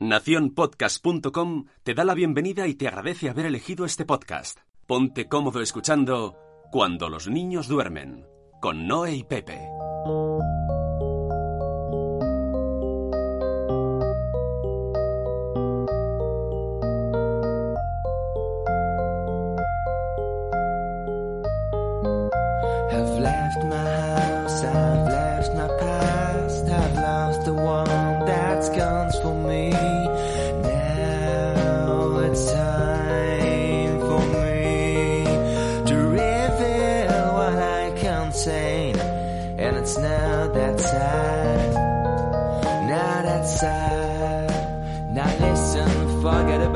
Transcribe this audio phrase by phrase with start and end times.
[0.00, 4.58] Naciónpodcast.com te da la bienvenida y te agradece haber elegido este podcast.
[4.86, 6.38] Ponte cómodo escuchando
[6.72, 8.24] Cuando los niños duermen,
[8.62, 9.79] con Noé y Pepe.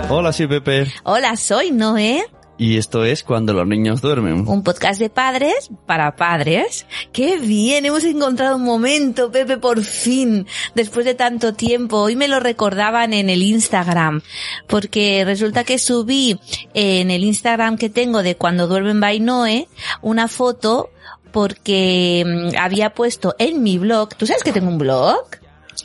[0.08, 0.92] Hola, soy Pepe.
[1.02, 2.24] Hola, soy Noé,
[2.56, 4.46] Y esto es Cuando los niños duermen.
[4.46, 6.86] un podcast de padres para padres.
[7.12, 7.84] ¡Qué bien!
[7.84, 11.98] Hemos encontrado un momento, Pepe, por fin, después de tanto tiempo.
[11.98, 14.22] Hoy me lo recordaban en el Instagram,
[14.68, 16.38] porque resulta que subí
[16.74, 19.68] en el Instagram que tengo de Cuando duermen by Noé
[20.02, 20.90] una foto
[21.32, 25.24] porque mm, había puesto en mi blog, ¿tú sabes que tengo un blog?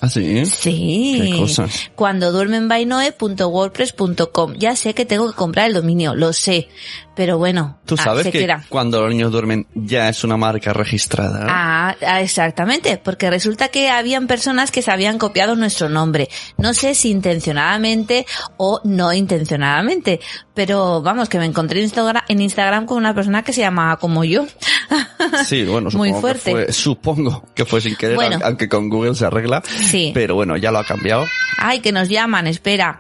[0.02, 0.46] ¿Ah, sí?
[0.46, 1.20] Sí.
[1.22, 1.92] ¿Qué cosas?
[1.96, 4.54] Cuando duermenbynoe.wordpress.com.
[4.56, 6.68] Ya sé que tengo que comprar el dominio, lo sé.
[7.20, 8.64] Pero bueno, Tú ah, sabes que queda.
[8.70, 11.48] cuando los niños duermen ya es una marca registrada.
[11.50, 16.30] Ah, ah, exactamente, porque resulta que habían personas que se habían copiado nuestro nombre.
[16.58, 18.26] No sé si intencionadamente
[18.56, 20.22] o no intencionadamente,
[20.54, 23.98] pero vamos, que me encontré en Instagram, en Instagram con una persona que se llamaba
[23.98, 24.46] como yo.
[25.46, 26.44] Sí, bueno, Muy supongo, fuerte.
[26.54, 28.40] Que fue, supongo que fue sin querer, Bueno.
[28.44, 29.62] aunque con Google se arregla.
[29.66, 30.12] Sí.
[30.14, 31.26] Pero bueno, ya lo ha cambiado.
[31.58, 32.98] Ay, que nos llaman, espera.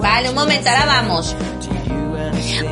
[0.00, 1.36] Vale, un momento, ahora vamos.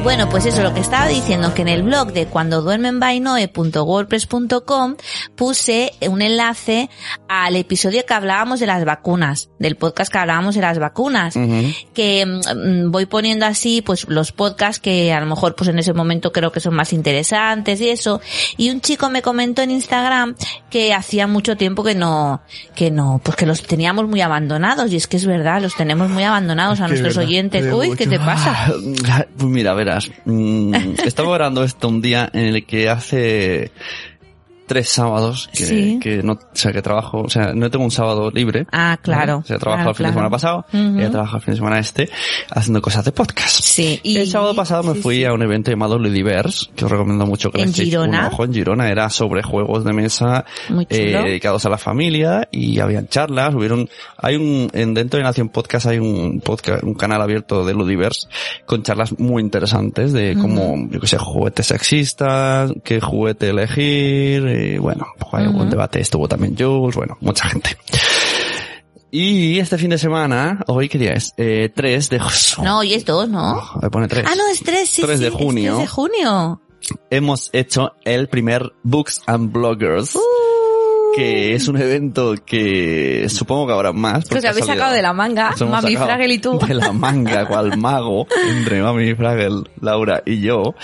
[0.03, 4.97] Bueno, pues eso, lo que estaba diciendo, que en el blog de cuando duermenbynoe.wordpress.com
[5.37, 6.89] puse un enlace
[7.29, 11.35] al episodio que hablábamos de las vacunas, del podcast que hablábamos de las vacunas,
[11.95, 15.93] que mm, voy poniendo así, pues los podcasts que a lo mejor pues en ese
[15.93, 18.21] momento creo que son más interesantes y eso,
[18.57, 20.35] y un chico me comentó en Instagram
[20.71, 22.41] que hacía mucho tiempo que no,
[22.75, 26.11] que no, pues que los teníamos muy abandonados, y es que es verdad, los tenemos
[26.11, 27.73] muy abandonados a nuestros verdad, oyentes.
[27.73, 27.99] Uy, mucho.
[27.99, 28.73] ¿qué te pasa?
[29.11, 30.09] Ah, Pues mira, verás.
[30.25, 30.73] mm,
[31.05, 33.73] estaba grabando esto un día en el que hace
[34.69, 35.99] tres sábados que, Sí.
[36.01, 38.67] que no, o sea, que trabajo, o sea, no tengo un sábado libre.
[38.71, 39.33] Ah, claro.
[39.33, 39.39] ¿no?
[39.41, 40.29] O sea, trabajo claro, el fin de claro.
[40.29, 42.09] semana pasado, y he trabajado el fin de semana este,
[42.51, 43.61] haciendo cosas de podcast.
[43.65, 45.25] Sí, y el sábado pasado me sí, fui sí.
[45.25, 48.21] a un evento llamado Ludiverse, que os recomiendo mucho que ¿En le echéis Girona?
[48.21, 48.89] un ojo en Girona.
[48.91, 50.45] Era sobre juegos de mesa
[50.91, 55.49] eh, dedicados a la familia y habían charlas, hubieron, hay un, en dentro de Nación
[55.49, 58.29] Podcast hay un podcast, un canal abierto de Ludiverse
[58.67, 64.79] con charlas muy interesantes de cómo, yo que sé, juguetes sexistas, qué juguete elegir, y
[64.79, 65.71] bueno, pues hay un buen Ujú.
[65.77, 67.77] debate, estuvo también Jules, bueno, mucha gente.
[69.11, 72.21] Y este fin de semana, hoy qué día es, eh, 3 de
[72.63, 73.59] No, y es dos, ¿no?
[73.59, 74.27] Oh, me pone 3.
[74.29, 75.77] Ah, no, es tres, sí, 3 sí, de es junio.
[75.77, 76.61] 3 de junio.
[77.11, 80.21] Hemos hecho el primer Books and Bloggers, Uh.
[81.17, 84.25] que es un evento que supongo que habrá más.
[84.25, 86.59] Que porque os ha habéis salido- sacado de la manga, Mami Fraggle y tú.
[86.59, 90.75] De la manga, cual mago, entre Mami Fraggle, Laura y yo,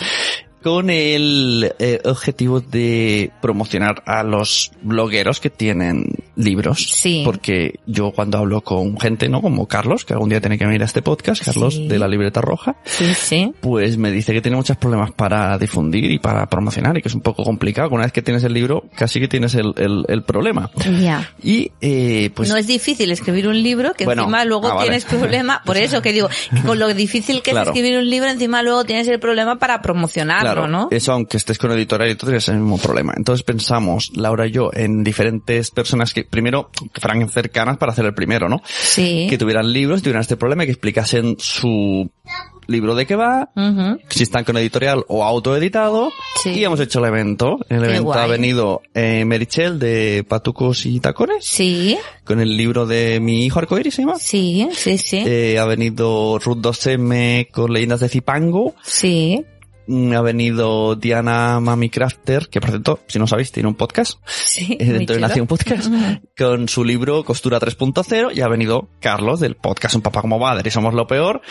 [0.64, 6.88] con el eh, objetivo de promocionar a los blogueros que tienen libros.
[6.90, 7.22] Sí.
[7.24, 9.42] Porque yo cuando hablo con gente, ¿no?
[9.42, 11.86] Como Carlos, que algún día tiene que venir a este podcast, Carlos Sí.
[11.86, 13.52] de la libreta roja, Sí, sí.
[13.60, 17.14] pues me dice que tiene muchos problemas para difundir y para promocionar y que es
[17.14, 17.90] un poco complicado.
[17.90, 20.70] Una vez que tienes el libro, casi que tienes el, el, el problema.
[21.00, 21.30] Ya.
[21.42, 22.48] Y, eh, pues...
[22.48, 24.84] no es difícil escribir un libro que Bueno, encima luego ah, vale.
[24.88, 25.60] tienes problema.
[25.66, 27.70] Por eso que digo, que con lo difícil que Claro.
[27.70, 30.88] es escribir un libro, encima luego tienes el problema para promocionarlo, Claro, ¿no?
[30.90, 33.12] eso aunque estés con editorial y todo tienes el mismo problema.
[33.16, 38.04] Entonces pensamos, Laura y yo, en diferentes personas que primero que fueran cercanas para hacer
[38.06, 38.62] el primero, ¿no?
[38.66, 39.26] Sí.
[39.28, 42.10] Que tuvieran libros, tuvieran este problema, y que explicasen su
[42.66, 43.50] libro de qué va,
[44.08, 46.10] si están con editorial o autoeditado,
[46.42, 46.50] Sí.
[46.50, 47.58] y hemos hecho el evento.
[47.68, 52.56] En el Qué evento ha venido eh, Merichel de Patucos y Tacones, Sí, con el
[52.56, 54.14] libro de mi hijo arcoíris, se llama.
[54.18, 55.22] sí, sí, sí.
[55.26, 58.74] Eh, ha venido Ruth 2M con leyendas de Zipango.
[58.82, 59.44] Sí.
[59.86, 64.18] Mm, Ha venido Diana Mami Crafter, que por cierto, si no sabéis, tiene un podcast,
[64.26, 64.76] Sí.
[64.80, 65.20] eh, dentro de.
[65.22, 65.88] Nación Podcast,
[66.38, 70.68] con su libro Costura 3.0, y ha venido Carlos del podcast Un Papá como Madre
[70.68, 71.42] y Somos lo Peor,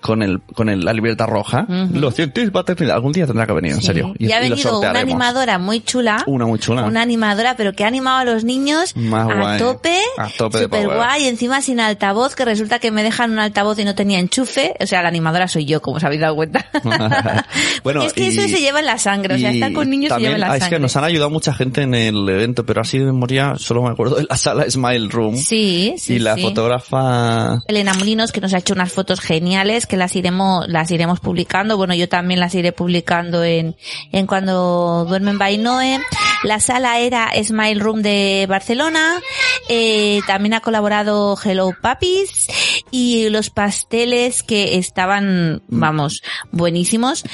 [0.00, 1.66] con el, con el, la libreta roja.
[1.68, 1.98] Ujú.
[1.98, 2.96] Lo siento, es paternidad.
[2.96, 4.14] Algún día tendrá que venir, en serio.
[4.18, 6.24] Y, ha venido una animadora muy chula.
[6.26, 6.82] Una muy chula.
[6.84, 9.58] Una animadora, pero que ha animado a los niños Más a guay.
[9.58, 9.98] tope.
[10.18, 10.96] A tope de Super power.
[10.96, 14.74] guay, encima sin altavoz, que resulta que me dejan un altavoz y no tenía enchufe.
[14.80, 16.66] O sea, la animadora soy yo, como os habéis dado cuenta.
[17.82, 20.08] bueno, es que eso se lleva en la sangre, o sea, y estar con niños
[20.08, 20.66] se también- lleva en la ah, sangre.
[20.66, 23.82] Es que nos han ayudado mucha gente en el evento, pero así de memoria solo
[23.82, 25.36] me acuerdo de la sala Smile Room.
[25.36, 26.42] Sí, sí, y la sí.
[26.42, 27.62] fotógrafa...
[27.66, 31.76] Elena Molinos que nos ha hecho unas fotos geniales que las iremos las iremos publicando
[31.76, 33.76] bueno yo también las iré publicando en
[34.12, 36.00] en cuando duermen by Noe
[36.42, 39.20] la sala era Smile Room de Barcelona
[39.68, 42.48] eh, también ha colaborado Hello Puppies
[42.90, 46.22] y los pasteles que estaban vamos
[46.52, 46.75] buenísimos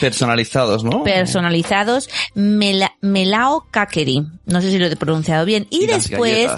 [0.00, 1.02] Personalizados, ¿no?
[1.04, 6.50] personalizados Mela- Melao Kakeri no sé si lo he pronunciado bien y, Y después.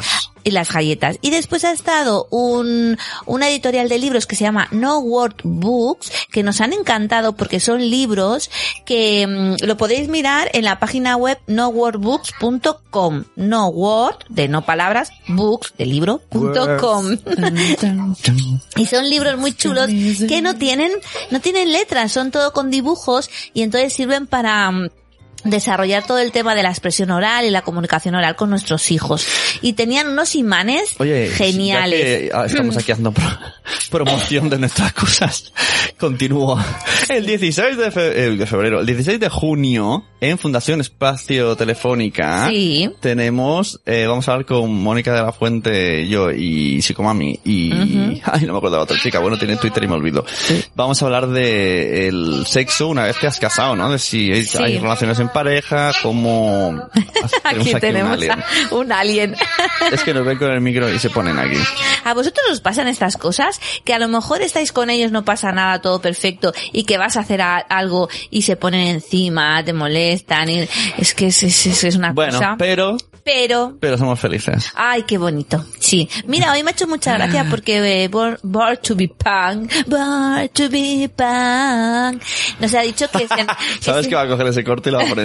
[0.45, 1.19] Y las galletas.
[1.23, 2.97] Y después ha estado un,
[3.27, 7.61] una editorial de libros que se llama No Word Books, que nos han encantado porque
[7.61, 8.51] son libros
[8.85, 13.25] que mm, lo podéis mirar en la página web nowordbooks.com.
[13.37, 17.17] No word, de no palabras, books, de libro, punto com.
[18.77, 20.93] Y son libros muy chulos que no tienen,
[21.31, 24.91] no tienen letras, son todo con dibujos y entonces sirven para mm,
[25.45, 29.27] desarrollar todo el tema de la expresión oral y la comunicación oral con nuestros hijos.
[29.63, 32.01] Y tenían unos imanes Oye, geniales.
[32.01, 33.25] ya que ah, estamos aquí haciendo pro-
[33.91, 35.53] promoción de nuestras cosas,
[35.99, 36.59] continúo.
[37.09, 42.91] El 16 de, fe- de febrero, el 16 de junio, en Fundación Espacio Telefónica, Sí.
[43.01, 47.71] tenemos, eh, vamos a hablar con Mónica de la Fuente, yo y Psicomami, y,
[48.25, 50.25] ay, no me acuerdo de la otra chica, bueno, tiene Twitter y me olvido.
[50.75, 53.91] Vamos a hablar de el sexo una vez te has casado, ¿no?
[53.91, 54.59] De si hay, Sí.
[54.63, 56.89] hay relaciones en pareja, cómo...
[57.45, 58.33] Aquí tenemos alien.
[58.33, 59.37] a un alien.
[59.93, 61.59] Es que nos ven con el micro y se ponen aquí.
[62.05, 63.61] ¿A vosotros os pasan estas cosas?
[63.85, 67.17] Que a lo mejor estáis con ellos, no pasa nada, todo perfecto, y que vas
[67.19, 70.67] a hacer a- algo y se ponen encima, te molestan, y
[70.97, 72.55] es que es, es- es una Bueno, cosa.
[72.59, 74.71] pero, Pero, pero somos felices.
[74.75, 75.65] Ay, qué bonito.
[75.81, 76.09] Sí.
[76.27, 80.49] Mira, hoy me ha hecho mucha gracia porque eh, Born, Born to be Punk, Born
[80.53, 82.23] to be Punk,
[82.61, 83.47] nos ha dicho que se,
[83.81, 85.24] Sabes que, que va a coger ese corte y lo va a poner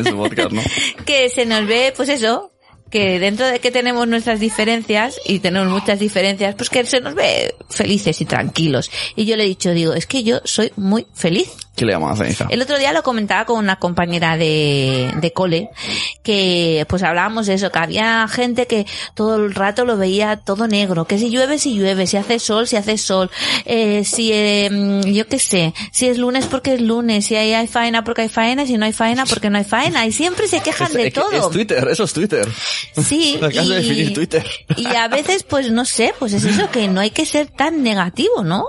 [1.05, 2.51] que se nos ve, pues eso,
[2.89, 7.15] que dentro de que tenemos nuestras diferencias y tenemos muchas diferencias, pues que se nos
[7.15, 8.89] ve felices y tranquilos.
[9.15, 11.49] Y yo le he dicho, digo, es que yo soy muy feliz.
[11.79, 12.47] ¿Qué le vamos a hacer, Isa?
[12.49, 15.69] El otro día lo comentaba con una compañera de, de cole,
[16.23, 20.67] que pues hablábamos de eso, que había gente que todo el rato lo veía todo
[20.67, 23.31] negro, que si llueve, si llueve, si hace sol, si hace sol,
[23.63, 27.53] eh, si, eh, mm, yo qué sé, si es lunes porque es lunes, si hay,
[27.53, 30.47] hay faena porque hay faena, si no hay faena porque no hay faena, y siempre
[30.49, 31.31] se quejan Es- de es todo.
[31.31, 32.45] Es Twitter, eso es Twitter.
[33.01, 34.45] Sí, Acabas de definir Twitter.
[34.75, 37.83] y a veces, pues no sé, pues es eso que no hay que ser tan
[37.83, 38.65] negativo, ¿no?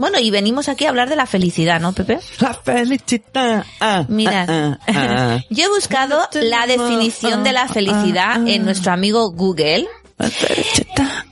[0.00, 2.20] Bueno, y venimos aquí a hablar de la felicidad, ¿no, Pepe?
[2.40, 3.66] La felicidad.
[3.80, 5.38] Ah, Mirad, ah, ah, ah.
[5.50, 9.86] yo he buscado la definición de la felicidad en nuestro amigo Google.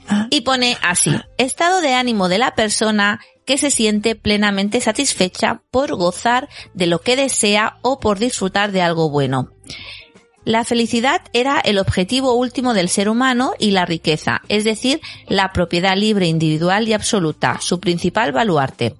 [0.07, 0.27] Ah.
[0.29, 5.95] y pone así, estado de ánimo de la persona que se siente plenamente satisfecha por
[5.95, 9.49] gozar de lo que desea o por disfrutar de algo bueno.
[10.49, 15.53] La felicidad era el objetivo último del ser humano y la riqueza, es decir, la
[15.53, 18.95] propiedad libre, individual y absoluta, su principal baluarte.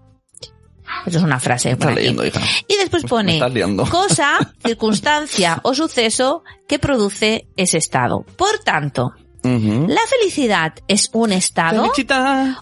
[1.07, 1.71] Eso es una frase.
[1.87, 1.95] aquí.
[1.95, 2.39] leyendo, hija.
[2.67, 3.39] Y después pone
[3.89, 8.23] cosa, circunstancia o suceso que produce ese estado.
[8.37, 9.13] Por tanto.
[9.41, 11.83] ¿la felicidad es un estado?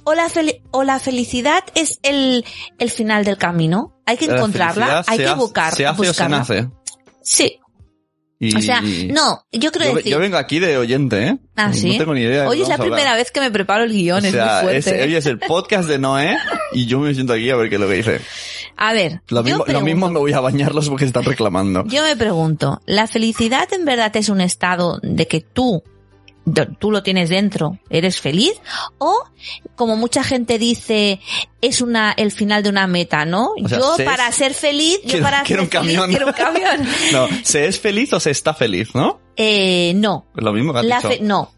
[0.06, 2.46] ¿O la, fel- o la felicidad es el,
[2.80, 3.96] el final del camino?
[4.06, 6.38] Hay que La encontrarla, hay que hace- buscar, ¿Se hace o se buscarla.
[6.38, 6.70] nace?
[7.24, 7.60] Sí,
[8.40, 10.12] Y- o sea, no, yo creo Yo, decir...
[10.12, 11.38] yo vengo aquí de oyente, ¿eh?
[11.56, 11.94] Ah, ¿sí?
[11.94, 12.44] No tengo ni idea.
[12.44, 14.76] de Hoy es la primera vez que me preparo el guion, O sea, es muy
[14.76, 15.04] es, fuerte.
[15.04, 16.38] hoy es el podcast de Noé
[16.72, 18.22] y yo me siento aquí a ver qué es lo que dice.
[18.76, 21.84] A ver, Lo lo mismo me voy a bañarlos porque están reclamando.
[21.88, 25.82] Yo me pregunto, ¿la felicidad en verdad es un estado de que tú,
[26.80, 28.54] tú lo tienes dentro, eres feliz?
[28.98, 29.24] ¿O,
[29.76, 31.20] como mucha gente dice,
[31.62, 33.52] es una, el final de una meta, ¿no?
[33.64, 36.02] O sea, yo se para es- ser feliz, yo Quiero- para quiero ser un camión.
[36.06, 36.88] feliz quiero un camión.
[37.12, 39.20] No, ¿se es feliz o se está feliz, no?
[39.36, 40.26] Eh, no.
[40.36, 41.24] Es lo mismo que has La dicho.
[41.24, 41.52] no.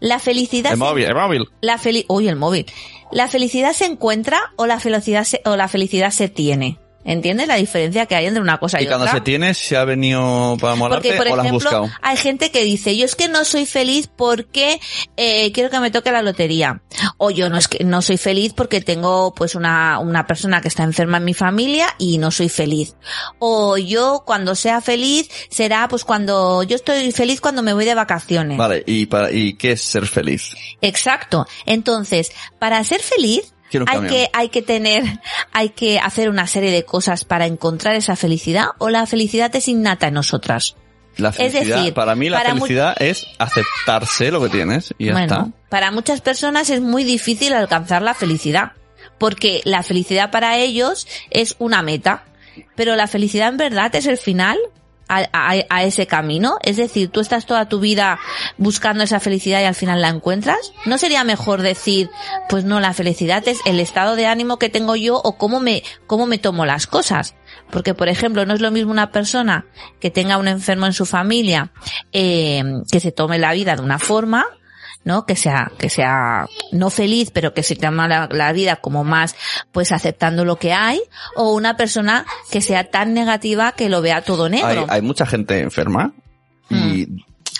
[0.00, 1.48] La felicidad El se- móvil, el móvil.
[1.60, 2.66] la feli uy, el móvil.
[3.10, 6.78] ¿La felicidad se encuentra o la felicidad se, o la felicidad se tiene?
[7.08, 9.14] ¿Entiendes la diferencia que hay entre una cosa y, Y cuando otra?
[9.14, 11.90] se tiene, ¿se ha venido para molarte Porque, por o lo has ejemplo, buscado?
[12.02, 14.78] hay gente que dice, yo es que no soy feliz porque
[15.16, 16.82] eh, quiero que me toque la lotería.
[17.16, 20.68] O yo no es que no soy feliz porque tengo pues una, una persona que
[20.68, 22.94] está enferma en mi familia y no soy feliz.
[23.38, 27.94] O yo cuando sea feliz será pues cuando yo estoy feliz cuando me voy de
[27.94, 28.58] vacaciones.
[28.58, 30.54] Vale, ¿y, para, ¿y qué es ser feliz?
[30.82, 31.46] Exacto.
[31.64, 34.12] Entonces, para ser feliz, Quiero hay camión.
[34.12, 35.04] que, hay que tener,
[35.52, 39.68] hay que hacer una serie de cosas para encontrar esa felicidad o la felicidad es
[39.68, 40.76] innata en nosotras.
[41.16, 45.12] La felicidad, decir, para mí la para felicidad es aceptarse lo que tienes y ya
[45.12, 45.50] bueno, está.
[45.68, 48.72] para muchas personas es muy difícil alcanzar la felicidad,
[49.18, 52.24] porque la felicidad para ellos es una meta.
[52.76, 54.58] pero la felicidad en verdad es el final
[55.08, 56.58] a, ese camino.
[56.62, 58.18] Es decir, tú estás toda tu vida
[58.56, 60.72] buscando esa felicidad y al final la encuentras.
[60.86, 62.10] ¿No sería mejor decir,
[62.48, 65.82] pues no, la felicidad es el estado de ánimo que tengo yo o cómo me,
[66.06, 67.34] cómo me tomo las cosas?
[67.70, 69.66] Porque, por ejemplo, no es lo mismo una persona
[70.00, 71.72] que tenga un enfermo en su familia,
[72.12, 74.46] eh, que se tome la vida de una forma,
[75.04, 75.26] ¿no?
[75.26, 79.36] Que sea, que sea no feliz, pero que se toma la, la vida como más,
[79.72, 81.00] pues aceptando lo que hay,
[81.36, 84.86] o una persona que sea tan negativa que lo vea todo negro.
[84.88, 86.12] hay mucha gente enferma
[86.70, 87.06] y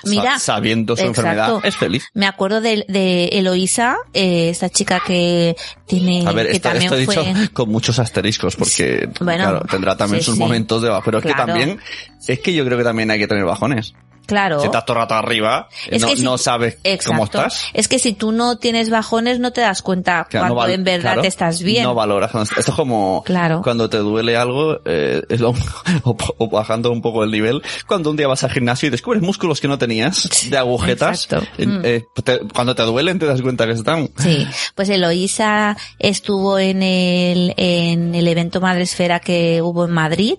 [0.05, 0.11] Mm.
[0.11, 1.21] Mira, sabiendo su exacto.
[1.21, 2.09] enfermedad es feliz.
[2.15, 6.93] Me acuerdo de, de Eloísa, eh, esta chica que tiene, A ver, que esto, también
[6.93, 10.41] esto he fue, dicho con muchos asteriscos porque Bueno, claro, tendrá también sí, sus sí.
[10.41, 11.03] momentos de bajo.
[11.05, 11.81] Pero es que también,
[12.27, 13.95] es que yo creo que también hay que tener bajones.
[14.29, 14.61] Claro.
[14.61, 17.39] Si estás todo el rato arriba, Es no, si- no sabes cómo Exacto.
[17.39, 17.65] estás.
[17.75, 20.71] Es que si tú no tienes bajones no te das cuenta Claro, no cuando val-
[20.79, 21.83] en verdad claro, estás bien.
[21.83, 22.31] No valoras.
[22.57, 23.63] Esto es como Claro.
[23.65, 25.51] cuando te duele algo, eh, lo-
[26.05, 29.23] o, o bajando un poco el nivel, cuando un día vas al gimnasio y descubres
[29.23, 31.27] músculos que no tenías de agujetas.
[31.59, 31.81] Eh, Mm.
[31.85, 34.11] eh, te- cuando te duelen te das cuenta que están.
[34.19, 40.35] Sí, pues Eloísa estuvo en el, en el evento Madresfera que hubo en Madrid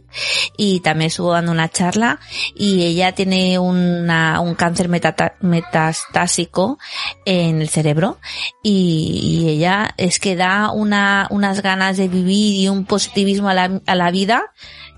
[0.58, 2.20] y también estuvo dando una charla
[2.56, 6.78] y ella tiene una, un cáncer metata- metastásico
[7.26, 8.18] en el cerebro
[8.64, 13.54] y, y ella es que da una, unas ganas de vivir y un positivismo a
[13.54, 14.44] la, a la vida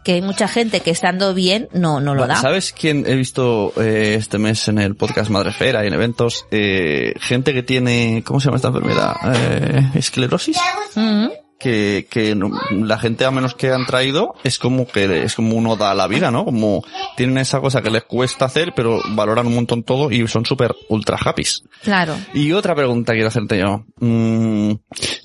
[0.04, 2.36] que hay mucha gente que estando bien no, no lo da.
[2.36, 6.48] ¿Sabes quién he visto eh, este mes en el podcast Madrefera y en eventos?
[6.50, 9.16] Eh, gente que tiene, ¿cómo se llama esta enfermedad?
[9.32, 10.58] Eh, esclerosis.
[10.96, 11.28] Mm,
[11.62, 15.56] que, que no- la gente a menos que han traído es como que es como
[15.56, 16.44] uno da a la vida, ¿no?
[16.46, 16.84] Como
[17.16, 20.76] tienen esa cosa que les cuesta hacer, pero valoran un montón todo y son súper
[20.90, 21.44] ultra happy.
[21.84, 22.16] claro.
[22.34, 23.84] Y otra pregunta quiero hacerte yo.
[24.00, 24.74] Mm,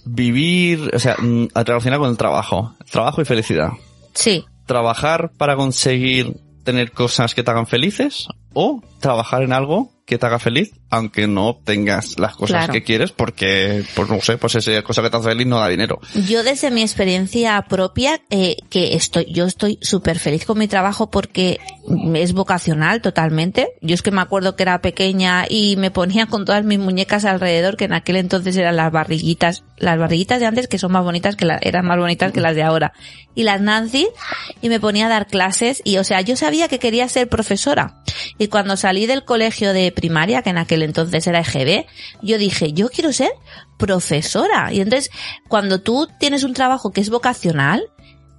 [0.05, 2.75] vivir, o sea, mm, relacionada con el trabajo.
[2.91, 3.71] Trabajo y felicidad.
[4.15, 4.45] Sí.
[4.67, 8.27] ¿Trabajar para conseguir tener cosas que te hagan felices?
[8.53, 12.73] ¿O trabajar en algo que te haga feliz, aunque no obtengas las cosas Claro.
[12.73, 15.69] que quieres, porque, pues no sé, pues esa cosa que te hace feliz no da
[15.69, 16.01] dinero?
[16.29, 21.11] Yo desde mi experiencia propia, eh, que estoy, yo estoy súper feliz con mi trabajo
[21.11, 21.59] porque
[22.15, 23.69] es vocacional totalmente.
[23.81, 27.25] Yo es que me acuerdo que era pequeña y me ponía con todas mis muñecas
[27.25, 31.03] alrededor, que en aquel entonces eran las barriguitas, las barriguitas de antes que son más
[31.05, 32.93] bonitas que las, eran más bonitas que las de ahora.
[33.35, 34.09] Y las Nancy,
[34.63, 38.03] y me ponía a dar clases y, o sea, yo sabía que quería ser profesora.
[38.39, 41.87] Y cuando salí del colegio de primaria, que en aquel entonces era EGB,
[42.23, 43.31] yo dije, yo quiero ser
[43.77, 44.73] profesora.
[44.73, 45.11] Y entonces,
[45.49, 47.91] cuando tú tienes un trabajo que es vocacional,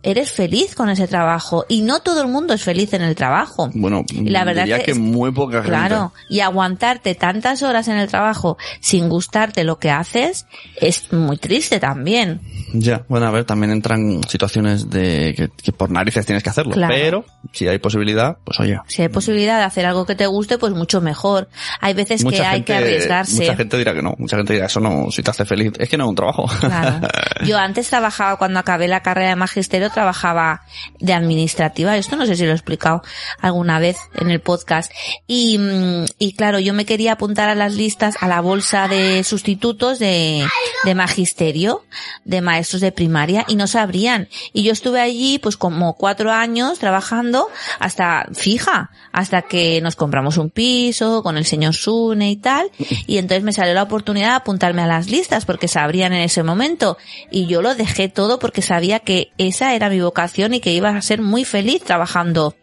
[0.04, 1.66] eres feliz con ese trabajo.
[1.68, 3.70] Y no todo el mundo es feliz en el trabajo.
[3.74, 5.70] Bueno, Y la verdad diría que que, es- muy poca gente.
[5.70, 10.46] Claro, y aguantarte tantas horas en el trabajo sin gustarte lo que haces
[10.80, 12.42] es muy triste también.
[12.74, 16.74] Ya, bueno, a ver, también entran situaciones de que, que por narices tienes que hacerlo.
[16.74, 16.94] Claro.
[16.94, 18.80] Pero, si hay posibilidad, pues oye.
[18.88, 21.48] Si hay posibilidad de hacer algo que te guste, pues mucho mejor.
[21.80, 23.42] Hay veces que hay que arriesgarse.
[23.42, 24.16] Mucha gente dirá que no.
[24.18, 25.72] Mucha gente dirá, eso no, si te hace feliz.
[25.80, 26.46] Es que no es un trabajo.
[26.60, 27.08] Claro.
[27.46, 30.62] Yo antes trabajaba, cuando acabé la carrera de magisterio, trabajaba
[31.00, 31.98] de administrativa.
[31.98, 33.02] Esto no sé si lo he explicado
[33.42, 34.92] alguna vez en el podcast.
[35.28, 39.24] Y, mm, y claro, yo me quería apuntar a las listas, a la bolsa de
[39.24, 40.46] sustitutos de,
[40.84, 41.84] de magisterio,
[42.26, 44.30] de maestros de primaria, y no sabrían.
[44.54, 47.48] Y yo estuve allí, pues como cuatro años trabajando
[47.80, 52.70] hasta fija, hasta que nos compramos un piso con el señor Sune y tal.
[53.06, 56.44] Y entonces me salió la oportunidad de apuntarme a las listas porque sabrían en ese
[56.44, 56.98] momento.
[57.32, 60.90] Y yo lo dejé todo porque sabía que esa era mi vocación y que iba
[60.90, 62.56] a ser muy feliz trabajando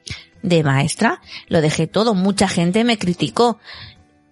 [0.43, 1.21] de maestra.
[1.49, 2.15] Lo dejé todo.
[2.15, 3.59] Mucha gente me criticó.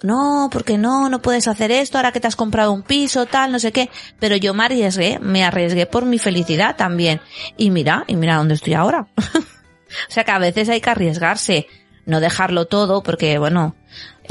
[0.03, 3.53] No, porque no, no puedes hacer esto ahora que te has comprado un piso, tal,
[3.53, 3.89] no sé qué.
[4.19, 7.21] Pero yo me arriesgué, me arriesgué por mi felicidad también.
[7.57, 9.07] Y mira, y mira dónde estoy ahora.
[9.17, 11.67] o sea que a veces hay que arriesgarse,
[12.05, 13.77] no dejarlo todo porque bueno,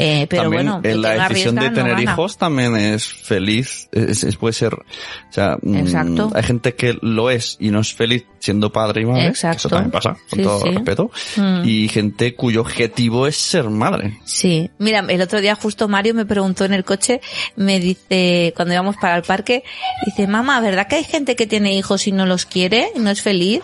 [0.02, 3.88] eh, pero también bueno, en el la decisión de no tener hijos también es feliz.
[3.92, 4.84] Es, es- puede ser, o
[5.30, 6.32] sea, mm, Exacto.
[6.34, 9.28] hay gente que lo es y no es feliz siendo padre y madre.
[9.28, 9.58] Exacto.
[9.58, 10.70] Eso también pasa, con Sí, todo sí.
[10.72, 11.12] respeto.
[11.38, 11.62] Mm.
[11.66, 14.18] Y gente cuyo objetivo es ser madre.
[14.26, 17.22] Sí, mira, el otro día justo Mario me preguntó en el coche,
[17.56, 19.64] me dice, cuando íbamos para el parque,
[20.06, 23.10] dice, mamá, ¿verdad que hay gente que tiene hijos y no los quiere y no
[23.10, 23.62] es feliz?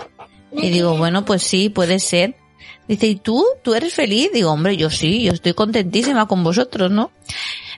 [0.51, 2.35] Y digo, bueno, pues sí, puede ser.
[2.87, 3.45] Dice, ¿y tú?
[3.63, 4.31] ¿Tú eres feliz?
[4.33, 7.11] Digo, hombre, yo sí, yo estoy contentísima con vosotros, ¿no?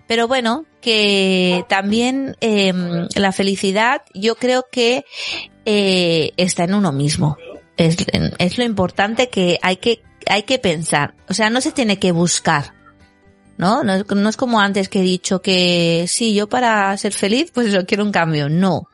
[0.07, 2.73] Pero bueno, que también eh,
[3.15, 5.05] la felicidad yo creo que
[5.65, 7.37] eh, está en uno mismo.
[7.77, 7.97] Es,
[8.37, 11.15] es lo importante que hay que hay que pensar.
[11.27, 12.73] O sea, no se tiene que buscar.
[13.57, 13.83] ¿No?
[13.83, 17.73] No no es como antes que he dicho que sí, yo para ser feliz, pues
[17.73, 18.47] yo quiero un cambio.
[18.47, 18.87] No.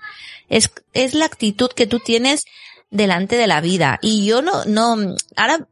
[0.50, 2.46] Es, es la actitud que tú tienes
[2.92, 4.00] delante de la vida.
[4.02, 5.68] Y yo no, no, ahora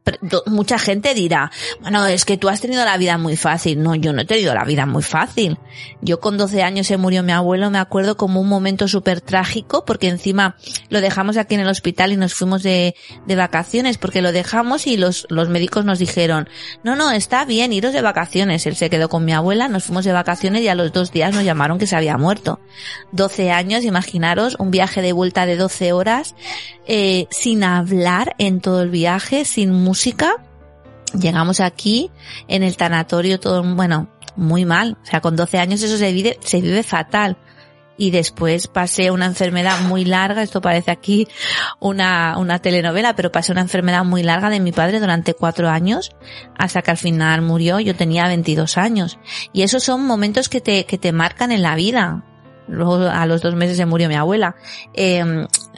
[0.46, 3.82] mucha gente dirá, bueno, es que tú has tenido la vida muy fácil.
[3.82, 5.58] No, yo no he tenido la vida muy fácil.
[6.02, 9.84] Yo con 12 años se murió mi abuelo, me acuerdo como un momento súper trágico,
[9.84, 10.56] porque encima
[10.90, 12.94] lo dejamos aquí en el hospital y nos fuimos de,
[13.26, 16.48] de vacaciones, porque lo dejamos y los, los médicos nos dijeron,
[16.82, 18.66] no, no, está bien, iros de vacaciones.
[18.66, 21.34] Él se quedó con mi abuela, nos fuimos de vacaciones y a los dos días
[21.34, 22.60] nos llamaron que se había muerto.
[23.12, 26.34] 12 años, imaginaros, un viaje de vuelta de 12 horas,
[26.86, 30.36] eh, sin hablar en todo el viaje, sin música.
[31.18, 32.10] Llegamos aquí,
[32.48, 34.96] en el tanatorio, todo, bueno, muy mal.
[35.02, 37.36] O sea, con 12 años eso se vive, se vive fatal.
[37.96, 41.28] Y después pasé una enfermedad muy larga, esto parece aquí
[41.78, 46.10] una, una telenovela, pero pasé una enfermedad muy larga de mi padre durante cuatro años,
[46.58, 49.18] hasta que al final murió, yo tenía 22 años.
[49.52, 52.24] Y esos son momentos que te, que te marcan en la vida.
[52.68, 54.56] Luego a los dos meses se murió mi abuela.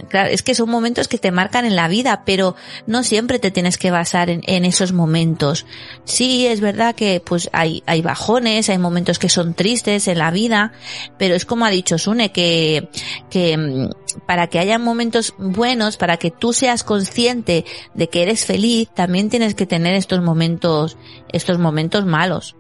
[0.09, 2.55] Claro, es que son momentos que te marcan en la vida, pero
[2.87, 5.67] no siempre te tienes que basar en, en esos momentos.
[6.05, 10.31] Sí, es verdad que pues hay, hay bajones, hay momentos que son tristes en la
[10.31, 10.73] vida,
[11.19, 12.89] pero es como ha dicho Sune, que,
[13.31, 13.91] que mm,
[14.27, 17.65] para que haya momentos buenos, para que tú seas consciente
[17.95, 20.97] de que eres feliz, también tienes que tener estos momentos,
[21.33, 22.55] estos momentos malos.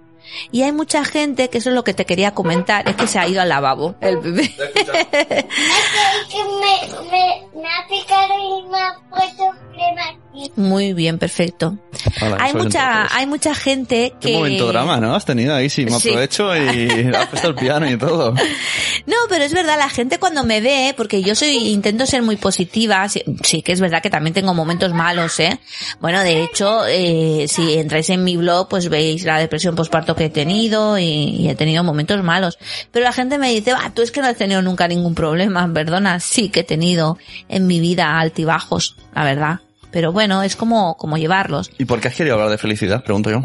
[0.50, 3.18] Y hay mucha gente, que eso es lo que te quería comentar, es que se
[3.18, 4.52] ha ido al lavabo, el bebé.
[6.16, 10.25] Es que me, me, me ha picado y me ha puesto crema.
[10.56, 11.76] Muy bien, perfecto.
[12.20, 13.16] Hola, hay mucha, entonces.
[13.16, 14.28] hay mucha gente que...
[14.28, 15.14] Qué momento drama, ¿no?
[15.14, 16.08] Has tenido ahí, sí, me Sí.
[16.10, 18.32] aprovecho y has puesto el piano y todo.
[19.06, 22.36] No, pero es verdad, la gente cuando me ve, porque yo soy, intento ser muy
[22.36, 25.58] positiva, sí, sí que es verdad que también tengo momentos malos, ¿eh?
[26.00, 30.26] Bueno, de hecho, eh, si entráis en mi blog, pues veis la depresión postparto que
[30.26, 32.58] he tenido y, y he tenido momentos malos.
[32.90, 35.70] Pero la gente me dice, ah, tú es que no has tenido nunca ningún problema,
[35.72, 39.60] perdona, sí que he tenido en mi vida altibajos, la verdad.
[39.96, 41.70] Pero bueno, es como, como llevarlos.
[41.78, 43.02] ¿Y por qué has querido hablar de felicidad?
[43.02, 43.40] Pregunto yo.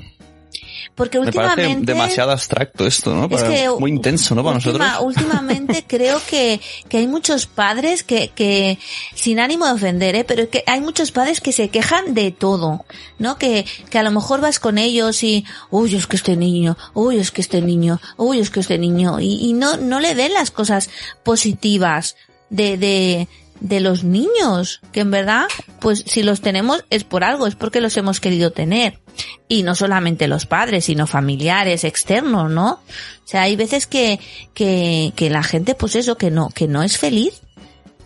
[0.96, 1.94] Porque Me parece últimamente...
[1.94, 3.24] demasiado abstracto esto, ¿no?
[3.34, 4.44] Es Para- que muy intenso, ¿no?
[4.44, 5.16] Para última- nosotros.
[5.16, 8.78] Últimamente creo que, que hay muchos padres que, que,
[9.16, 10.26] sin ánimo de ofender, ¿eh?
[10.26, 12.84] pero que hay muchos padres que se quejan de todo,
[13.18, 13.38] ¿no?
[13.38, 17.18] Que, que a lo mejor vas con ellos y, uy, es que este niño, uy,
[17.18, 20.34] es que este niño, uy, es que este niño, y, y no, no le ven
[20.34, 20.90] las cosas
[21.24, 22.18] positivas
[22.50, 23.28] de, de,
[23.62, 25.46] de los niños, que en verdad,
[25.80, 29.00] pues si los tenemos es por algo, es porque los hemos querido tener.
[29.48, 32.72] Y no solamente los padres, sino familiares, externos, ¿no?
[32.72, 34.20] O sea, hay veces que,
[34.54, 37.42] que, que la gente, pues eso, que no, que no es feliz.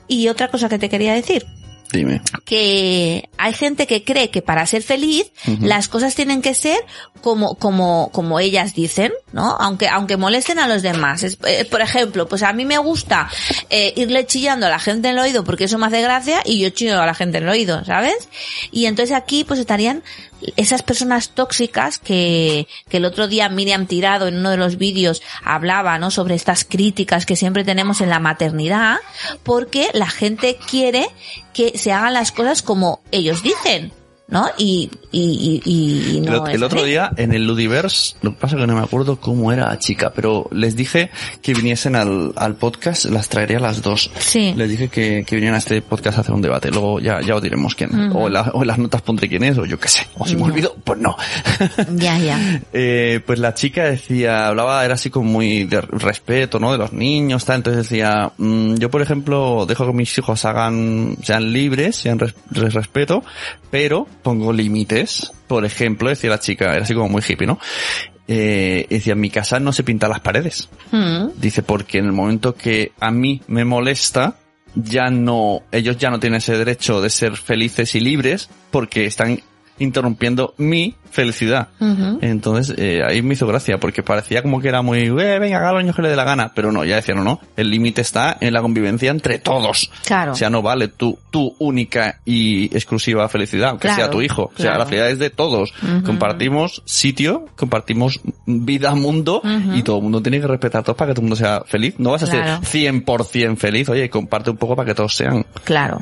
[0.07, 1.45] Y otra cosa que te quería decir,
[1.95, 2.21] Dime.
[2.45, 5.31] que hay gente que cree que para ser feliz
[5.61, 6.77] las cosas tienen que ser
[7.21, 9.55] como como como ellas dicen, ¿no?
[9.59, 11.23] Aunque aunque molesten a los demás.
[11.23, 13.29] Es- eh, por ejemplo, pues a mí me gusta
[13.69, 16.59] eh, irle chillando a la gente en el oído porque eso me hace gracia y
[16.59, 18.29] yo chillo a la gente en el oído, ¿sabes?
[18.71, 20.03] Y entonces aquí pues estarían
[20.55, 25.21] esas personas tóxicas que, que el otro día Miriam Tirado en uno de los vídeos
[25.43, 26.11] hablaba, ¿no?
[26.11, 28.97] Sobre estas críticas que siempre tenemos en la maternidad,
[29.43, 31.07] porque la gente quiere
[31.53, 33.91] que se hagan las cosas como ellos dicen,
[34.27, 34.47] ¿no?
[34.57, 38.67] Y, y, y, no el otro día en el Ludiverse, lo que pasa es que
[38.67, 41.11] no me acuerdo cómo era la chica, pero les dije
[41.41, 44.09] que viniesen al, al podcast, las traería las dos.
[44.17, 44.53] Sí.
[44.55, 47.35] Les dije que, que vinieran a este podcast a hacer un debate, luego ya, ya
[47.35, 48.11] os diremos quién.
[48.13, 50.07] o, en la- o en las notas pondré quién es, o yo qué sé.
[50.17, 51.15] O si me olvido, pues no.
[51.95, 52.61] Ya, ya.
[52.73, 56.71] Eh, pues la chica decía, hablaba, era así como muy de respeto, ¿no?
[56.71, 57.57] De los niños, tal.
[57.57, 62.33] Entonces decía, mm, yo por ejemplo dejo que mis hijos hagan, sean libres, sean res-
[62.51, 63.23] respeto,
[63.71, 65.31] pero pongo límites.
[65.47, 67.59] Por ejemplo, decía la chica, era así como muy hippie, ¿no?
[68.27, 70.67] Eh, decía, en mi casa no se pintan las paredes.
[70.91, 74.37] Mm, Dice, porque en el momento que a mí me molesta,
[74.73, 79.41] ya no, ellos ya no tienen ese derecho de ser felices y libres porque están
[79.79, 81.69] interrumpiendo mi felicidad.
[82.21, 85.71] Entonces, eh, ahí me hizo gracia, porque parecía como que era muy, eh, venga, haga
[85.71, 88.01] lo niños que le dé la gana, pero no, ya decía, no, no, el límite
[88.01, 89.89] está en la convivencia entre todos.
[90.05, 90.33] Claro.
[90.33, 94.51] O sea, no vale tu, tu única y exclusiva felicidad, aunque Claro, sea tu hijo.
[94.53, 95.73] O sea, la felicidad es de todos.
[96.05, 99.41] Compartimos sitio, compartimos vida, mundo,
[99.73, 101.63] y todo el mundo tiene que respetar a todos para que todo el mundo sea
[101.65, 101.95] feliz.
[101.97, 105.45] No vas a ser 100% feliz, oye, comparte un poco para que todos sean.
[105.63, 106.01] Claro.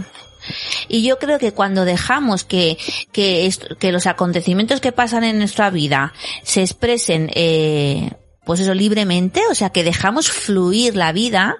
[0.87, 2.77] Y yo creo que cuando dejamos que,
[3.11, 6.13] que, que los acontecimientos que pasan en nuestra vida
[6.43, 8.11] se expresen, eh,
[8.45, 11.57] pues eso libremente, o sea, que dejamos fluir la vida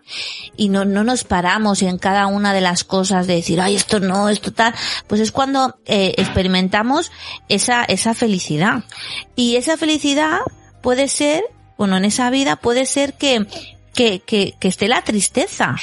[0.58, 4.00] y no, no nos paramos en cada una de las cosas de decir, ay, esto
[4.00, 4.74] no, esto tal,
[5.08, 7.12] pues es cuando eh, experimentamos
[7.48, 8.84] esa, esa felicidad.
[9.36, 10.40] Y esa felicidad
[10.82, 11.44] puede ser,
[11.78, 13.48] bueno, en esa vida puede ser que
[13.94, 15.76] que, que, que esté la tristeza.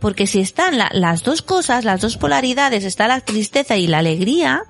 [0.00, 3.98] Porque si están la- las dos cosas, las dos polaridades, está la tristeza y la
[3.98, 4.62] alegría,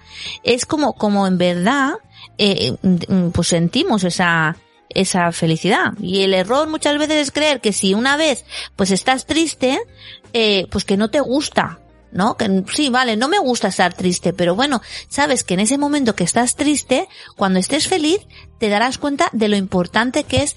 [0.42, 1.94] es como, como en verdad,
[2.38, 4.56] eh, mm, pues sentimos esa,
[4.88, 5.92] esa felicidad.
[6.00, 8.44] Y el error muchas veces es creer que si una vez,
[8.76, 9.78] pues estás triste,
[10.32, 11.80] eh, pues que no te gusta.
[12.12, 12.36] ¿No?
[12.38, 16.14] Que sí, vale, no me gusta estar triste, pero bueno, sabes que en ese momento
[16.14, 18.20] que estás triste, cuando estés feliz,
[18.58, 20.56] te darás cuenta de lo importante que es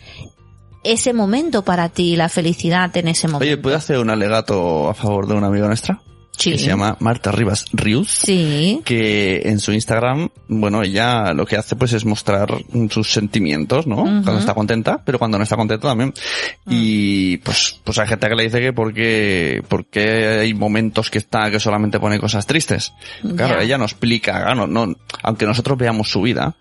[0.83, 3.43] ese momento para ti, la felicidad en ese momento.
[3.43, 6.01] Oye, ¿puedo hacer un alegato a favor de una amiga nuestra?
[6.37, 6.51] Sí.
[6.53, 8.09] Que se llama Marta Rivas Rius.
[8.09, 8.81] Sí.
[8.85, 12.49] que en su Instagram, bueno, ella lo que hace pues es mostrar
[12.89, 14.03] sus sentimientos, ¿no?
[14.03, 16.13] Cuando está contenta, pero cuando no está contenta también.
[16.67, 21.51] Y pues, pues hay gente que le dice que porque, porque hay momentos que está,
[21.51, 22.93] que solamente pone cosas tristes.
[23.35, 26.55] Claro, ella no explica, claro, no, aunque nosotros veamos su vida,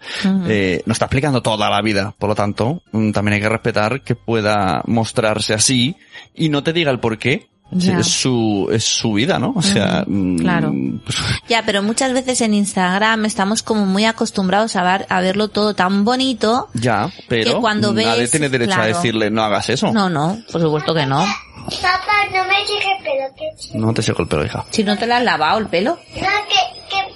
[0.48, 2.14] eh, nos está explicando toda la vida.
[2.18, 5.96] Por lo tanto, mm, también hay que respetar que pueda mostrarse así
[6.34, 7.48] y no te diga el por qué.
[7.70, 7.98] Ya.
[7.98, 9.52] Es su, es su vida, ¿no?
[9.54, 10.72] O sea, mm, claro.
[11.48, 15.74] Ya, pero muchas veces en Instagram estamos como muy acostumbrados a, ver, a verlo todo
[15.74, 16.68] tan bonito.
[16.74, 18.94] Ya, pero Que cuando nadie ves, tiene derecho a claro.
[18.94, 19.92] decirle no hagas eso.
[19.92, 21.18] No, no, por supuesto que no.
[21.20, 23.78] Papá, no me llegue pelo que.
[23.78, 24.64] No te seco el pelo, hija.
[24.70, 25.98] Si no te la has lavado el pelo.
[26.14, 27.14] No, que, que,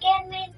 [0.00, 0.50] que me,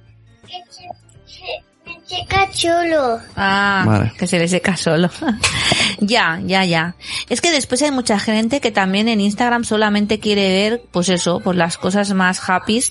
[2.13, 3.19] se- me checa chulo.
[3.37, 4.13] Ah, Vale.
[4.19, 5.09] que se le seca solo.
[6.01, 6.95] ya, ya, ya.
[7.29, 11.41] Es que después hay mucha gente que también en Instagram solamente quiere ver, pues eso,
[11.41, 12.83] pues las cosas más happy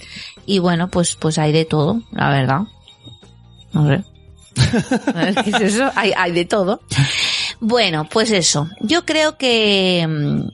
[0.46, 2.60] y bueno, pues, pues hay de todo, la verdad.
[3.74, 4.04] No sé.
[5.16, 5.90] A ver, ¿Qué es eso?
[5.96, 6.82] Hay, hay de todo.
[7.62, 8.68] Bueno, pues eso.
[8.82, 10.50] Yo creo que, mm,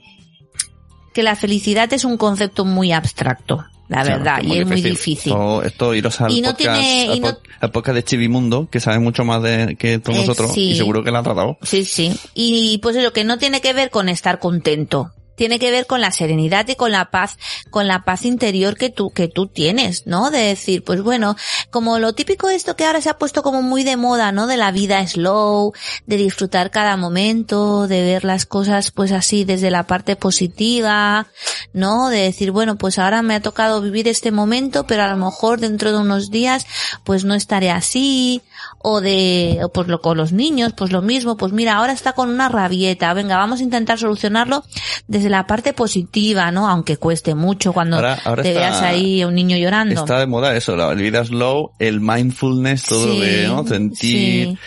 [1.12, 5.32] que la felicidad es un concepto muy abstracto, la Claro, verdad, y es muy difícil.
[5.32, 8.80] Esto, esto iros al Y no podcast, tiene- y no- al podcast de Chivimundo, que
[8.80, 10.70] sabe mucho más de que todos Eh, nosotros, sí.
[10.70, 11.56] y seguro que la ha tratado.
[11.62, 12.12] Sí, sí.
[12.34, 15.12] Y pues eso, que no tiene que ver con estar contento.
[15.38, 17.38] Tiene que ver con la serenidad y con la paz,
[17.70, 20.32] con la paz interior que tú, que tú tienes, ¿no?
[20.32, 21.36] De decir, pues bueno,
[21.70, 24.48] como lo típico esto que ahora se ha puesto como muy de moda, ¿no?
[24.48, 25.72] De la vida slow,
[26.06, 31.28] de disfrutar cada momento, de ver las cosas pues así desde la parte positiva,
[31.72, 32.08] ¿no?
[32.08, 35.60] De decir, bueno, pues ahora me ha tocado vivir este momento, pero a lo mejor
[35.60, 36.66] dentro de unos días
[37.04, 38.42] pues no estaré así,
[38.80, 42.28] o de, pues lo con los niños, pues lo mismo, pues mira, ahora está con
[42.28, 44.64] una rabieta, venga, vamos a intentar solucionarlo
[45.06, 46.68] desde la parte positiva, ¿no?
[46.68, 49.94] Aunque cueste mucho cuando Ahora- ahora te está- veas ahí a un niño llorando.
[49.94, 53.66] Está de moda eso, la vida slow, el mindfulness, todo Sí, de ¿no?
[53.66, 54.48] sentir.
[54.48, 54.58] sí.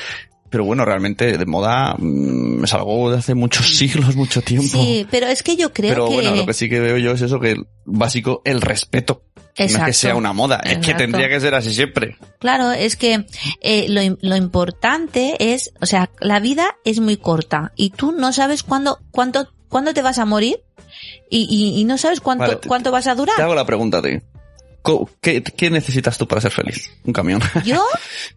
[0.50, 4.67] Pero bueno, realmente de moda mm, es algo de hace muchos siglos, mucho tiempo.
[4.84, 6.13] Sí, pero es que yo creo Pero que...
[6.15, 9.24] bueno, lo que sí que veo yo es eso que básico, el respeto.
[9.38, 9.86] No es Exacto.
[9.86, 10.97] que sea una moda, es que Exacto.
[10.97, 12.17] tendría que ser así siempre.
[12.39, 13.26] Claro, es que
[13.62, 18.32] eh, lo, lo importante es, o sea, la vida es muy corta y tú no
[18.34, 20.62] sabes cuándo, cuánto, cuándo te vas a morir
[21.31, 23.36] y, y, y no sabes cuánto, Vale, te- cuánto vas a durar.
[23.36, 24.19] Te hago la pregunta a ti.
[25.21, 26.89] ¿Qué, qué necesitas tú para ser feliz?
[27.05, 27.39] Un camión.
[27.65, 27.84] Yo,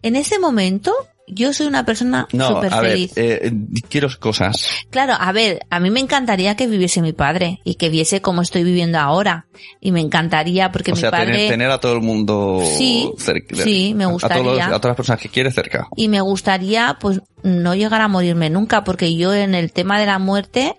[0.03, 0.93] en ese momento,
[1.27, 3.13] yo soy una persona No, súper a ver, feliz.
[3.15, 3.51] eh,
[3.89, 4.69] quiero cosas.
[4.91, 8.43] Claro, a ver, a mí me encantaría que viviese mi padre y que viese como
[8.43, 9.47] estoy viviendo ahora.
[9.81, 11.31] Y me encantaría porque o mi sea, padre...
[11.33, 13.55] tener, tener a todo el mundo Sí, cerca.
[13.63, 14.65] sí, me A, todos los- gustaría.
[14.67, 15.87] a todas las personas que quieres cerca.
[15.95, 20.05] Y me gustaría, pues, no llegar a morirme nunca, porque yo en el tema de
[20.05, 20.75] la muerte,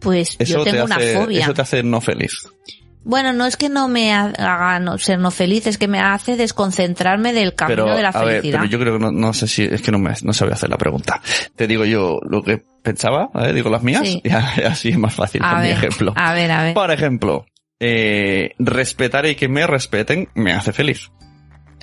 [0.00, 1.40] pues Eso yo te tengo una hace, fobia.
[1.40, 2.32] eso te hace no feliz.
[3.04, 5.98] Bueno, no es que no me ha- haga no, ser no feliz, es que me
[6.00, 8.58] hace desconcentrarme del camino Pero, de la a ver, felicidad.
[8.60, 10.68] pero yo creo que no, no sé si, es que no me, no sabía hacer
[10.68, 11.22] la pregunta.
[11.56, 13.52] Te digo yo lo que pensaba, ¿vale?
[13.54, 14.20] digo las mías, Sí.
[14.24, 16.12] y así es más fácil a con mi ver, ejemplo.
[16.16, 16.74] a ver, a ver.
[16.74, 17.46] Por ejemplo,
[17.80, 21.10] eh, respetar y que me respeten me hace feliz.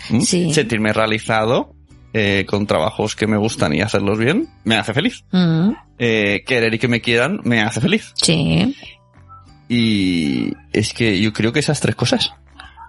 [0.10, 0.20] ¿Mm?
[0.22, 0.54] Sí.
[0.54, 1.74] Sentirme realizado
[2.18, 5.24] eh, con trabajos que me gustan y hacerlos bien me hace feliz.
[5.32, 8.14] Mm, Eh, querer y que me quieran me hace feliz.
[8.16, 8.74] sí,
[9.68, 12.32] Y es que yo creo que esas tres cosas,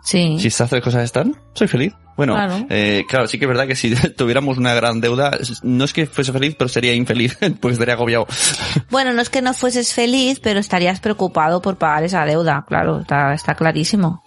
[0.05, 0.37] sí.
[0.39, 1.93] si estas tres cosas están, soy feliz.
[2.17, 2.67] Bueno, Claro.
[2.71, 6.07] eh, claro, sí que es verdad que si tuviéramos una gran deuda, no es que
[6.07, 8.27] fuese feliz, pero sería infeliz, porque estaría agobiado.
[8.91, 13.01] Bueno, no es que no fueses feliz, pero estarías preocupado por pagar esa deuda, claro,
[13.01, 14.23] está, está clarísimo.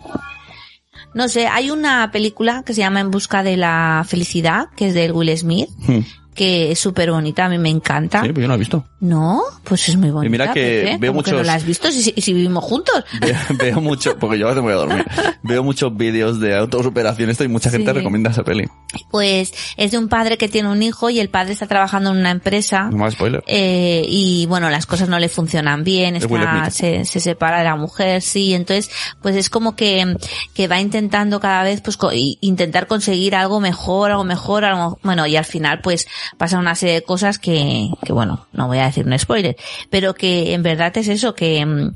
[1.13, 4.93] No sé, hay una película que se llama En busca de la felicidad, que es
[4.93, 6.02] de Will Smith, Hmm.
[6.39, 8.21] Que es súper bonita, a mí me encanta.
[8.23, 8.86] Sí, pues yo no lo he visto.
[9.02, 10.28] No, pues es muy bonita.
[10.28, 13.04] Y mira que veo ¿cómo que no muchos- la has visto si, si- vivimos juntos?
[13.19, 15.06] Veo, veo mucho, porque yo a veces me voy a dormir.
[15.43, 17.97] Veo muchos vídeos de autosuperación esto y mucha gente Sí.
[17.97, 18.65] recomienda esa peli.
[19.12, 22.17] Pues es de un padre que tiene un hijo y el padre está trabajando en
[22.17, 22.89] una empresa.
[22.91, 23.43] No más spoiler.
[23.47, 27.75] Eh, y bueno, las cosas no le funcionan bien, está, se, se separa de la
[27.75, 28.89] mujer, sí, entonces,
[29.21, 30.15] pues es como que,
[30.54, 35.25] que va intentando cada vez, pues, co- intentar conseguir algo mejor, algo mejor, algo, bueno,
[35.28, 38.85] y al final, pues, pasan una serie de cosas que, que bueno, no voy a
[38.85, 39.55] decir un spoiler,
[39.89, 41.93] pero que en verdad es eso, que, mm,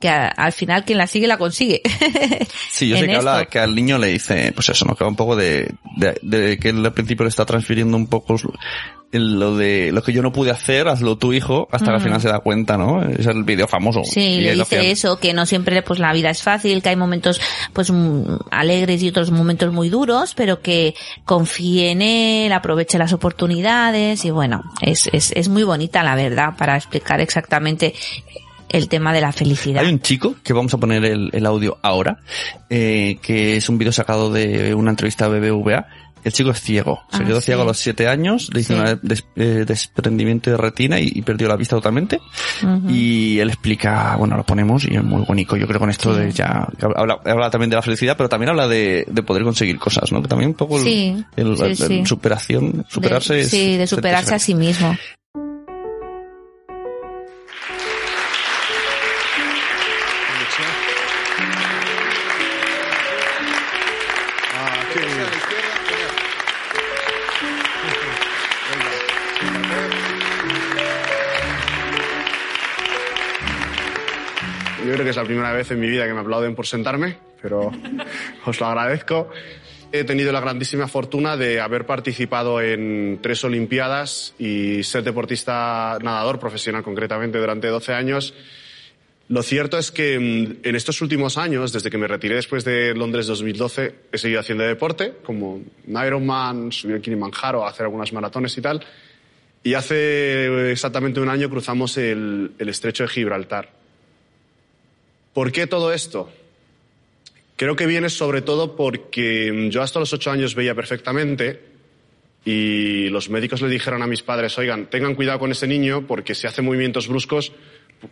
[0.00, 1.82] que a- al final quien la sigue la consigue.
[2.70, 4.94] Sí, yo sé que habla que al niño le dice, pues eso, ¿no?
[4.94, 8.06] Que va un poco de, de, de que él al principio le está transfiriendo un
[8.06, 8.36] poco
[9.12, 12.20] lo de lo que yo no pude hacer, hazlo tu hijo, hasta que al final
[12.20, 13.02] se da cuenta, ¿no?
[13.02, 14.02] Es el vídeo famoso.
[14.04, 16.96] Sí, Y le dice eso, que no siempre pues la vida es fácil, que hay
[16.96, 17.40] momentos
[17.72, 23.12] pues mm, alegres y otros momentos muy duros, pero que confíe en él, aproveche las
[23.12, 27.94] oportunidades y bueno, es, es, es muy bonita la verdad para explicar exactamente
[28.68, 29.84] el tema de la felicidad.
[29.84, 32.18] Hay un chico, que vamos a poner el, el audio ahora,
[32.68, 35.86] eh, que es un vídeo sacado de una entrevista a BBVA.
[36.26, 37.02] El chico es ciego.
[37.12, 37.46] Se Ah, quedó sí.
[37.46, 38.80] ciego a los siete años, le hizo Sí.
[38.80, 42.18] un des- eh, desprendimiento de retina y, y perdió la vista totalmente.
[42.88, 45.56] Y él explica, bueno, lo ponemos y es muy bonito.
[45.56, 48.50] Yo creo con esto de ya, que habla, habla también de la felicidad, pero también
[48.50, 50.20] habla de, de poder conseguir cosas, ¿no?
[50.20, 51.24] Que también un poco el,
[52.06, 54.96] superación, superarse De- es- sí, de superarse a sí mismo.
[75.06, 77.70] Que es la primera vez en mi vida que me aplauden por sentarme, pero
[78.44, 79.30] os lo agradezco.
[79.92, 86.40] He tenido la grandísima fortuna de haber participado en tres Olimpiadas y ser deportista nadador
[86.40, 88.34] profesional concretamente durante 12 años.
[89.28, 92.92] Lo cierto es que mm, en estos últimos años, desde que me retiré después de
[92.92, 98.60] Londres 2012, he seguido haciendo deporte, como Ironman, subir el Kilimanjaro, hacer algunas maratones y
[98.60, 98.84] tal.
[99.62, 103.85] Y hace exactamente un año cruzamos el, el estrecho de Gibraltar.
[105.36, 106.32] ¿Por qué todo esto?
[107.56, 111.60] Creo que viene sobre todo porque mm, yo hasta los ocho años veía perfectamente
[112.42, 116.34] y los médicos le dijeron a mis padres, oigan, tengan cuidado con ese niño porque
[116.34, 117.52] si hace movimientos bruscos,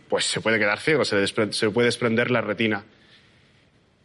[0.07, 2.85] pues se puede quedar ciego, se, se puede desprender la retina.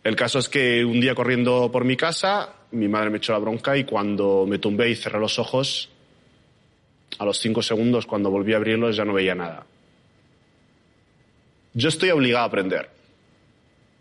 [0.02, 3.38] El caso es que un día corriendo por mi casa, mi madre me echó la
[3.38, 5.90] bronca y cuando me tumbé y cerré los ojos,
[7.18, 9.66] a los cinco segundos, cuando volví a abrirlos, ya no veía nada.
[11.74, 12.99] Yo estoy obligado a aprender.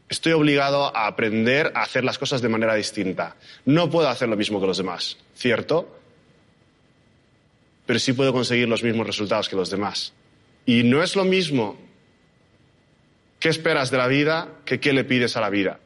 [0.09, 3.35] Estoy obligado a aprender a hacer las cosas de manera distinta.
[3.65, 5.99] No puedo hacer lo mismo que los demás, ¿cierto?
[7.85, 10.13] Pero sí puedo conseguir los mismos resultados que los demás.
[10.65, 11.77] Y no es lo mismo
[13.39, 15.79] qué esperas de la vida que qué le pides a la vida.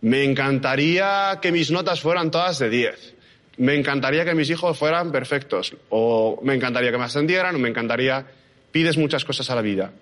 [0.00, 3.14] Me encantaría que mis notas fueran todas de 10.
[3.58, 5.76] Me encantaría que mis hijos fueran perfectos.
[5.90, 8.26] O me encantaría que me ascendieran, o me encantaría...
[8.72, 9.92] Pides muchas cosas a la vida.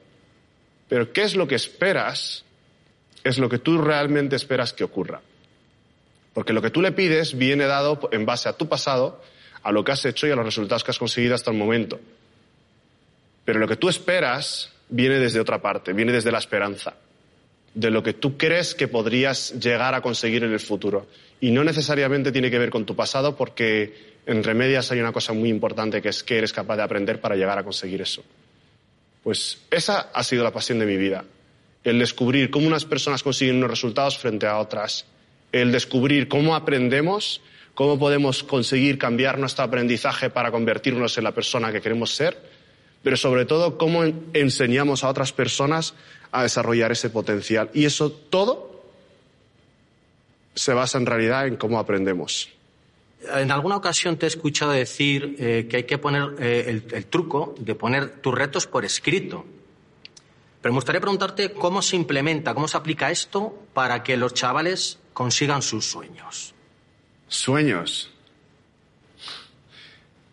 [0.89, 2.45] Pero ¿qué es lo que esperas?
[3.25, 5.21] Es lo que tú realmente esperas que ocurra.
[6.33, 9.21] Porque lo que tú le pides viene dado en base a tu pasado,
[9.63, 12.01] a lo que has hecho y a los resultados que has conseguido hasta el momento.
[13.45, 16.95] Pero lo que tú esperas viene desde otra parte, viene desde la esperanza,
[17.75, 21.07] de lo que tú crees que podrías llegar a conseguir en el futuro.
[21.41, 25.33] Y no necesariamente tiene que ver con tu pasado, porque en Remedias hay una cosa
[25.33, 28.23] muy importante que es que eres capaz de aprender para llegar a conseguir eso.
[29.23, 31.25] Pues esa ha sido la pasión de mi vida.
[31.85, 35.07] El descubrir cómo unas personas consiguen unos resultados frente a otras.
[35.53, 37.41] El descubrir cómo aprendemos,
[37.75, 42.37] cómo podemos conseguir cambiar nuestro aprendizaje para convertirnos en la persona que queremos ser,
[43.03, 45.95] pero sobre todo cómo en- enseñamos a otras personas
[46.33, 47.71] a desarrollar ese potencial.
[47.73, 48.85] Y eso todo
[50.55, 52.51] se basa en realidad en cómo aprendemos.
[53.35, 57.55] En alguna ocasión te he escuchado decir eh, que hay que poner eh, el truco
[57.59, 59.45] de poner tus retos por escrito.
[60.61, 64.99] Pero me gustaría preguntarte cómo se implementa, cómo se aplica esto para que los chavales
[65.13, 66.55] consigan sus sueños.
[67.29, 68.11] Sueños.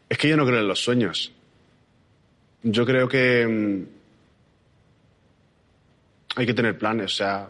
[0.10, 1.32] Es que yo no creo en los sueños.
[2.64, 3.84] Yo creo que mm,
[6.36, 7.14] hay que tener planes.
[7.14, 7.50] O sea,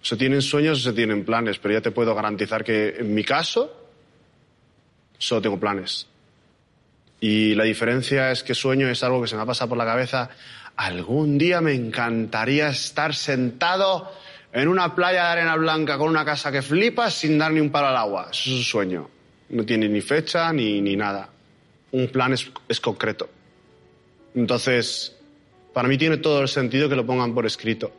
[0.00, 3.24] se tienen sueños o se tienen planes, pero ya te puedo garantizar que en mi
[3.24, 3.88] caso
[5.18, 6.08] solo tengo planes.
[7.20, 9.84] Y la diferencia es que sueño es algo que se me ha pasado por la
[9.84, 10.28] cabeza.
[10.82, 14.10] Algún día me encantaría estar sentado
[14.52, 17.70] en una playa de arena blanca con una casa que flipas sin dar ni un
[17.70, 18.30] palo al agua.
[18.32, 19.08] Eso es un sueño.
[19.50, 21.28] No tiene ni fecha ni, ni nada.
[21.92, 23.28] Un plan es, es concreto.
[24.34, 25.16] Entonces,
[25.72, 27.92] para mí tiene todo el sentido que lo pongan por escrito.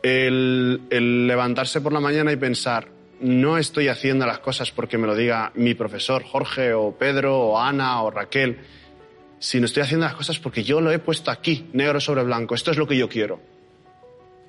[0.00, 2.86] El, el levantarse por la mañana y pensar,
[3.18, 7.58] no estoy haciendo las cosas porque me lo diga mi profesor Jorge o Pedro o
[7.58, 8.60] Ana o Raquel,
[9.38, 12.54] sino estoy haciendo las cosas porque yo lo he puesto aquí, negro sobre blanco.
[12.54, 13.40] Esto es lo que yo quiero.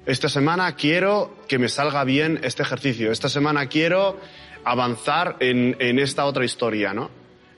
[0.06, 3.12] Esta semana quiero que me salga bien este ejercicio.
[3.12, 4.18] Esta semana quiero
[4.64, 7.10] avanzar en, en esta otra historia, ¿no?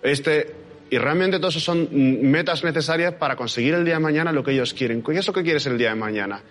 [0.01, 0.55] Este,
[0.91, 4.51] Y realmente todo eso son metas necesarias para conseguir el día de mañana lo que
[4.51, 5.03] ellos quieren.
[5.03, 6.41] ¿Qué es lo que quieres el día de mañana?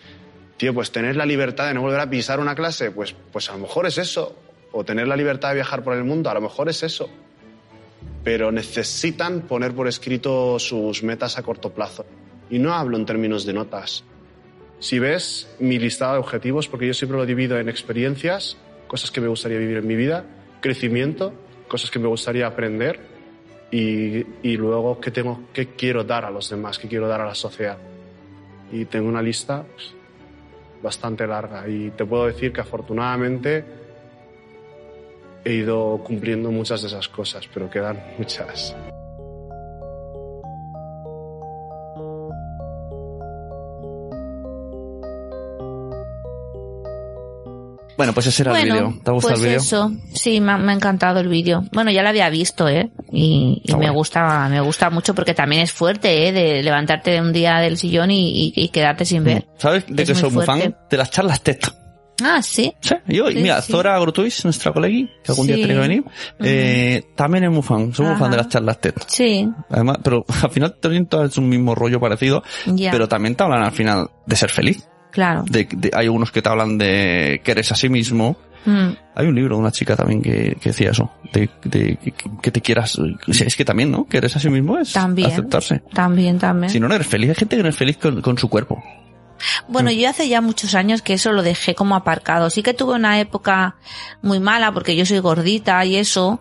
[0.57, 3.55] Tío, pues tener la libertad de no volver a pisar una clase, pues, pues a
[3.55, 4.37] lo mejor es eso.
[4.71, 7.09] O tener la libertad de viajar por el mundo, a lo mejor es eso.
[8.25, 12.05] Pero necesitan poner por escrito sus metas a corto plazo.
[12.51, 14.05] Y no hablo en términos de notas.
[14.81, 19.21] Si ves mi listado de objetivos, porque yo siempre lo divido en experiencias, cosas que
[19.21, 20.25] me gustaría vivir en mi vida,
[20.61, 21.33] crecimiento,
[21.69, 23.01] cosas que me gustaría aprender
[23.71, 27.35] y, luego qué tengo, qué quiero dar a los demás, qué quiero dar a la
[27.35, 27.77] sociedad.
[28.73, 29.95] Y tengo una lista pues,
[30.83, 33.65] bastante larga y te puedo decir que afortunadamente
[35.45, 38.75] he ido cumpliendo muchas de esas cosas, pero quedan muchas.
[47.97, 49.01] Bueno, pues ese era el Bueno, vídeo.
[49.03, 49.57] ¿Te ha gustado pues el vídeo?
[49.59, 49.91] eso.
[50.15, 51.65] Sí, me ha, me ha encantado el vídeo.
[51.73, 52.91] Bueno, ya lo había visto, ¿eh?
[53.11, 53.95] Y, y me bueno.
[53.95, 56.33] gusta, me gusta mucho porque también es fuerte, ¿eh?
[56.33, 59.47] De levantarte un día del sillón y, y- y quedarte sin ver.
[59.57, 60.77] ¿Sabes de Es qué muy soy muy fan?
[60.89, 61.59] De las charlas TED.
[62.25, 62.73] Ah, sí.
[62.81, 63.73] Sí, yo, Sí, mira, sí.
[63.73, 66.05] Zora Grutuis, nuestra colegui, que algún día tiene que venir,
[66.41, 68.95] eh, también es muy fan, soy muy fan de las charlas TED.
[69.07, 72.43] Sí, Además, pero al final también todas es un mismo rollo parecido,
[72.91, 74.89] pero también te hablan al final de ser feliz.
[75.11, 75.45] claro.
[75.49, 78.37] De, de- hay unos que te hablan de que eres a sí mismo.
[78.65, 82.13] Mm, Hay un libro de una chica también que, que decía eso, de, de que,
[82.43, 84.05] que te quieras, es que también, ¿no?
[84.07, 85.31] Que eres a sí mismo es También.
[85.31, 85.81] aceptarse.
[85.95, 86.69] también, también.
[86.71, 87.31] Si no, no eres feliz.
[87.31, 88.83] Hay gente que no es feliz con, con su cuerpo.
[89.69, 92.51] Bueno, yo hace ya muchos años que eso lo dejé como aparcado.
[92.51, 93.77] Sí que tuve una época
[94.23, 96.41] muy mala porque yo soy gordita y eso,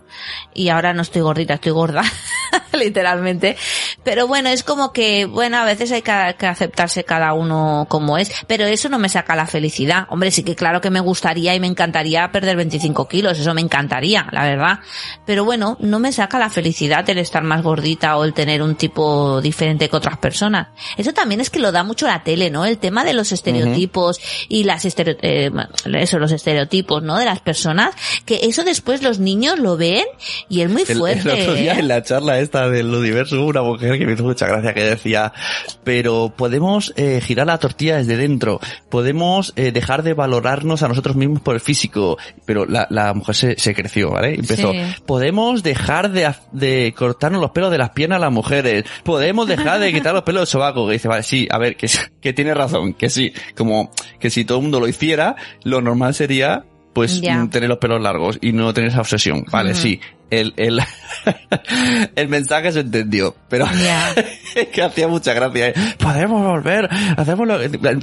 [0.54, 2.04] y ahora no estoy gordita, estoy gorda,
[2.74, 3.58] literalmente.
[4.04, 8.18] Pero bueno, es como que, bueno, a veces hay que, que aceptarse cada uno como
[8.18, 10.08] es, pero eso no me saca la felicidad.
[10.10, 13.62] Hombre, sí que claro que me gustaría y me encantaría perder 25 kilos, eso me
[13.62, 14.80] encantaría, la verdad.
[15.26, 18.76] Pero bueno, no me saca la felicidad el estar más gordita o el tener un
[18.76, 20.68] tipo diferente que otras personas.
[20.98, 22.66] Eso también es que lo da mucho la tele, ¿no?
[22.66, 25.52] El tema de los estereotipos y las estereo- eh,
[26.00, 27.18] eso, los estereotipos, ¿no?
[27.18, 27.94] De las personas,
[28.26, 30.06] que eso después los niños lo ven
[30.50, 31.30] y es muy El, fuerte.
[31.34, 31.80] el otro día ¿eh?
[31.80, 34.84] en la charla esta del universo hubo una mujer que me hizo mucha gracia que
[34.84, 35.34] decía,
[35.84, 41.16] pero podemos eh, girar la tortilla desde dentro, podemos eh, dejar de valorarnos a nosotros
[41.16, 44.36] mismos por el físico, pero la, la mujer se, se creció, ¿vale?
[44.36, 44.80] Empezó, Sí.
[45.06, 49.80] podemos dejar de, de cortarnos los pelos de las piernas a las mujeres, podemos dejar
[49.80, 51.88] de quitar los pelos del sobaco, que dice, vale, sí, a ver, que,
[52.28, 56.14] que tiene razón, que sí, como que si todo el mundo lo hiciera, lo normal
[56.14, 59.46] sería pues mm, tener los pelos largos y no tener esa obsesión.
[59.50, 60.02] Vale, sí.
[60.30, 60.82] El, el,
[62.18, 63.66] el mensaje se entendió, pero
[64.56, 65.70] es que hacía mucha gracia.
[65.70, 65.74] ¿eh?
[66.00, 67.60] Podemos volver, hacémoslo,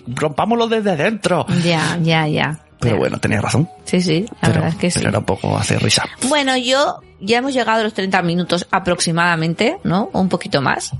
[0.07, 1.45] rompámoslo desde dentro.
[1.63, 2.61] Ya, ya, ya.
[2.81, 3.69] Pero bueno, tenía razón.
[3.85, 4.99] Sí, sí, la Pero, verdad es que sí.
[4.99, 6.05] pero era un poco hace risa.
[6.29, 10.11] Bueno, yo ya hemos llegado a los 30 minutos aproximadamente, ¿no?
[10.13, 10.91] Un poquito más.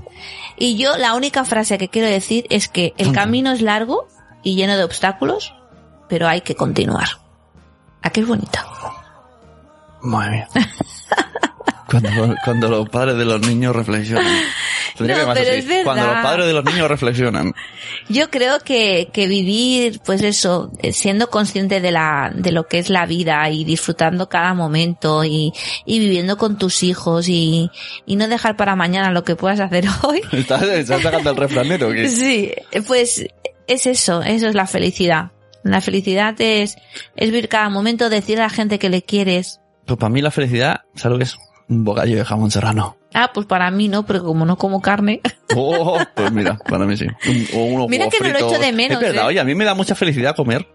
[0.57, 4.07] Y yo la única frase que quiero decir es que el camino es largo
[4.41, 5.53] y lleno de obstáculos,
[6.09, 7.07] pero hay que continuar.
[8.01, 8.59] ¿A qué es bonito?
[10.01, 10.47] Madre mía.
[11.89, 14.25] Cuando, cuando los padres de los niños reflexionan.
[14.97, 15.83] No, pero es verdad.
[15.83, 17.53] Cuando los padres de los niños reflexionan.
[18.07, 22.79] Yo creo que, que vivir, pues eso, eh, siendo consciente de la, de lo que
[22.79, 25.51] es la vida y disfrutando cada momento y,
[25.85, 27.69] y viviendo con tus hijos y,
[28.05, 30.21] y no dejar para mañana lo que puedas hacer hoy.
[30.31, 31.91] ¿Estás, estás sacando el refranero?
[31.91, 32.53] que Sí,
[32.87, 33.25] pues
[33.67, 35.31] es eso, eso es la felicidad.
[35.63, 36.77] La felicidad es,
[37.15, 39.59] es vivir cada momento, decir a la gente que le quieres.
[39.85, 41.37] Pues para mí la felicidad, ¿sabes lo que es?
[41.67, 42.97] Un bocadillo de jamón serrano.
[43.13, 45.21] Ah, pues para mí no, porque como no como carne.
[45.57, 47.05] Oh, pues mira, para mí sí.
[47.27, 48.65] Un- o unos Mira que no lo echo fritos.
[48.65, 49.27] de menos, Es verdad, ¿eh?
[49.27, 50.67] oye, a mí me da mucha felicidad comer.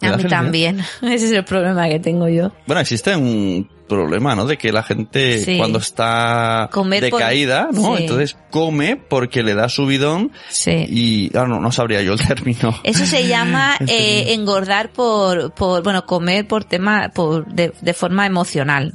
[0.00, 0.40] Me A mí felicidad.
[0.42, 0.80] también.
[1.02, 2.50] Ese es el problema que tengo yo.
[2.66, 4.46] Bueno, existe un problema, ¿no?
[4.46, 5.58] De que la gente Sí.
[5.58, 7.96] cuando está Comer por- decaída, ¿no?
[7.96, 8.02] Sí.
[8.02, 10.84] Entonces come porque le da subidón Sí.
[10.88, 12.74] y, ah, no, no sabría yo el término.
[12.82, 18.26] Eso se llama eh, engordar por, por, bueno, comer por tema, por, de, de forma
[18.26, 18.94] emocional.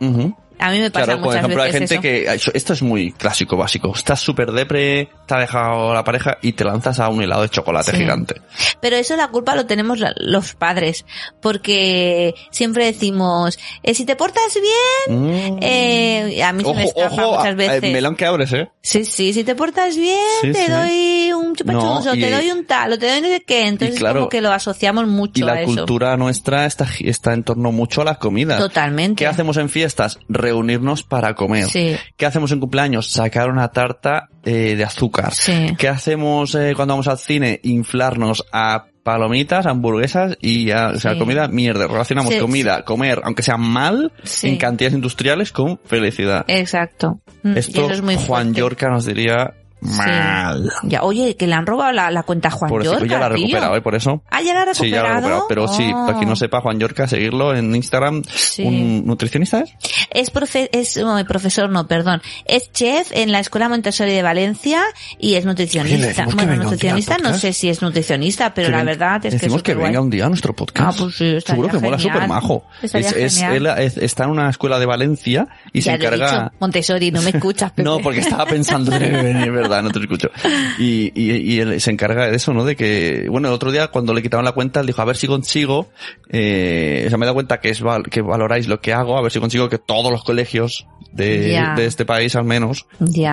[0.00, 0.45] Mm-hmm.
[0.58, 2.50] A mí me pasa Claro, por muchas ejemplo, hay veces gente eso.
[2.52, 3.92] que, esto es muy clásico, básico.
[3.94, 7.48] Estás súper depre, te ha dejado la pareja y te lanzas a un helado de
[7.50, 7.98] chocolate Sí.
[7.98, 8.40] gigante.
[8.80, 11.04] Pero eso la culpa lo tenemos los padres,
[11.50, 15.58] porque siempre decimos, eh, si te portas bien, Mm.
[15.62, 17.82] eh, a mí se me ojo, escapa ojo, muchas a- veces.
[17.84, 18.68] eh, melón que abres, ¿eh?
[18.82, 20.70] Sí, sí, si te portas bien, Sí, te sí.
[20.70, 23.66] doy un chupachups, No, o te doy un tal, o te doy no sé qué.
[23.66, 25.66] Entonces claro, como que lo asociamos mucho Y a la eso.
[25.74, 28.58] cultura nuestra está, está en torno mucho a la comida.
[28.58, 29.16] Totalmente.
[29.18, 30.18] ¿Qué hacemos en fiestas?
[30.46, 31.64] Reunirnos para comer.
[31.66, 31.96] Sí.
[32.16, 33.10] ¿Qué hacemos en cumpleaños?
[33.10, 35.34] Sacar una tarta eh, de azúcar.
[35.34, 35.74] Sí.
[35.76, 37.58] ¿Qué hacemos eh, cuando vamos al cine?
[37.64, 41.18] Inflarnos a palomitas, hamburguesas y ya, o sea, Sí.
[41.18, 41.86] comida mierda.
[41.88, 44.48] Relacionamos Sí, comida, comer, aunque sea mal, Sí.
[44.48, 46.44] en cantidades industriales con felicidad.
[46.48, 47.20] Exacto.
[47.42, 48.54] Mm, Esto es muy Juan.
[48.54, 49.98] Yorca nos diría Sí.
[49.98, 50.70] mal.
[50.84, 53.26] Ya, oye, que le han robado la, la cuenta a Juan Por Yorca, ya la
[53.26, 53.36] ha tío.
[53.38, 53.80] recuperado, ¿eh?
[53.82, 54.22] Por eso.
[54.30, 54.84] Ah, ya la ha recuperado.
[54.84, 55.46] Sí, ya la ha recuperado.
[55.48, 56.06] Pero sí, Oh.
[56.06, 58.22] para quien no sepa, Juan Yorca, seguirlo en Instagram.
[58.24, 58.62] Sí.
[58.64, 59.74] ¿Un nutricionista es?
[60.10, 62.22] Es, profe es no, profesor, no, perdón.
[62.46, 64.82] Es chef en la Escuela Montessori de Valencia
[65.18, 66.24] y es nutricionista.
[66.26, 69.62] que Bueno, nutricionista no sé si es nutricionista, pero Que la verdad es que Decimos
[69.62, 69.90] que superguay.
[69.92, 70.94] venga un día a nuestro podcast.
[70.98, 72.14] Ah, pues sí, Seguro que mola genial.
[72.16, 72.64] súper majo.
[72.82, 76.06] Es, es- él es- está en una escuela de Valencia y se Ya lo he
[76.06, 76.30] encarga...
[76.44, 77.82] dicho, Montessori, no me escuchas, Pepe.
[77.82, 79.36] No, porque estaba pensando en
[79.68, 80.30] verdad, no te escucho.
[80.78, 82.64] Y, y, y él se encarga de eso, ¿no?
[82.64, 85.16] De que, bueno, el otro día cuando le quitaban la cuenta, él dijo, a ver
[85.16, 85.88] si consigo,
[86.30, 89.16] eh, o sea, me he dado cuenta que es val- que valoráis lo que hago,
[89.18, 92.86] a ver si consigo que todos los colegios de, de este país al menos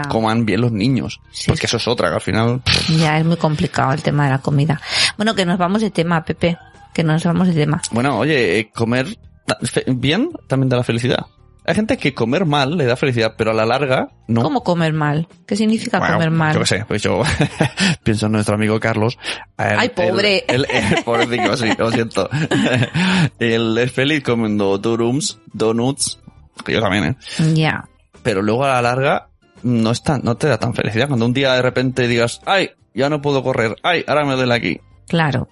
[0.09, 1.19] coman bien los niños.
[1.31, 2.61] Sí, porque eso es otra, que al final,
[2.97, 4.79] ya es muy complicado el tema de la comida.
[5.17, 6.57] Bueno, que nos vamos de tema, Pepe.
[6.93, 7.81] Que nos vamos de tema.
[7.91, 9.07] bueno, oye, eh, comer
[9.87, 11.25] bien también da la felicidad.
[11.65, 14.41] Hay gente que comer mal le da felicidad, pero a la larga no.
[14.41, 15.27] ¿Cómo comer mal?
[15.45, 16.53] ¿Qué significa Bueno, comer mal?
[16.53, 17.21] Yo qué sé, pues yo
[18.03, 19.17] pienso en nuestro amigo Carlos.
[19.57, 20.43] Él- Ay, pobre.
[20.47, 22.29] Él, él- pobrecito, sí, lo siento.
[23.39, 26.19] él es feliz comiendo durums, donuts,
[26.65, 27.15] que yo también, ¿eh?
[27.53, 27.85] Ya.
[28.23, 29.29] Pero luego a la larga
[29.63, 31.07] no es tan, no te da tan felicidad.
[31.07, 34.53] Cuando un día de repente digas, ay, ya no puedo correr, ay, ahora me duele
[34.53, 34.79] aquí.
[35.07, 35.47] Claro.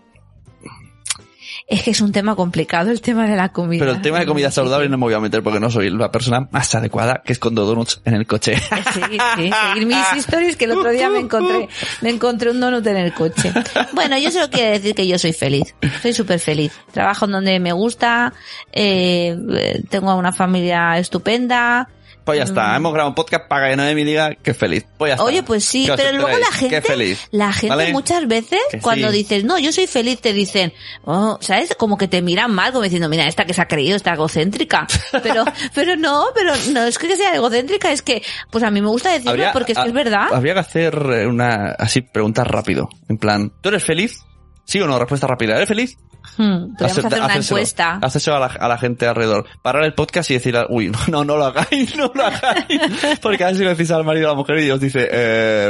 [1.72, 3.80] Es que es un tema complicado el tema de la comida.
[3.80, 6.12] Pero el tema de comida saludable no me voy a meter porque no soy la
[6.12, 8.58] persona más adecuada que escondo donuts en el coche.
[8.58, 11.70] Sí, sí, seguir mis historias que el otro día me encontré,
[12.02, 13.54] me encontré un donut en el coche.
[13.94, 16.74] Bueno, yo solo quiero decir que yo soy feliz, soy súper feliz.
[16.92, 18.34] Trabajo en donde me gusta,
[18.74, 21.88] eh, eh, tengo una familia estupenda.
[22.24, 24.86] Pues ya está, hemos grabado un podcast para que Noemi diga que feliz.
[24.98, 25.24] Pues ya está.
[25.24, 25.28] Mm.
[25.28, 27.28] Oye, pues sí, ¿Qué os pero luego la gente, feliz.
[27.32, 27.92] la gente ¿Vale?
[27.92, 29.18] muchas veces Que cuando sí.
[29.18, 30.72] dices, no, yo soy feliz, te dicen,
[31.04, 31.74] oh, ¿sabes?
[31.76, 34.88] Como que te miran mal, como diciendo, mira, esta que se ha creído, esta egocéntrica.
[35.24, 35.44] Pero,
[35.74, 39.10] pero no, pero no es que sea egocéntrica, es que, pues a mí me gusta
[39.12, 40.28] decirlo Habría- porque es que es verdad.
[40.34, 42.90] Habría que hacer eh, una, así, preguntas rápido.
[43.10, 44.20] En plan, ¿tú eres feliz?
[44.66, 44.98] ¿Sí o no?
[45.00, 45.56] Respuesta rápida.
[45.56, 45.98] ¿Eres feliz?
[46.38, 48.00] Hmm, podríamos Hacer- hacer una encuesta.
[48.02, 49.48] hacérselo a la, a la gente alrededor.
[49.64, 52.80] Parar el podcast y decir, uy, no, no, lo hagáis, no lo hagáis.
[53.22, 55.70] Porque a lo decís al marido o a la mujer y os dice, eh,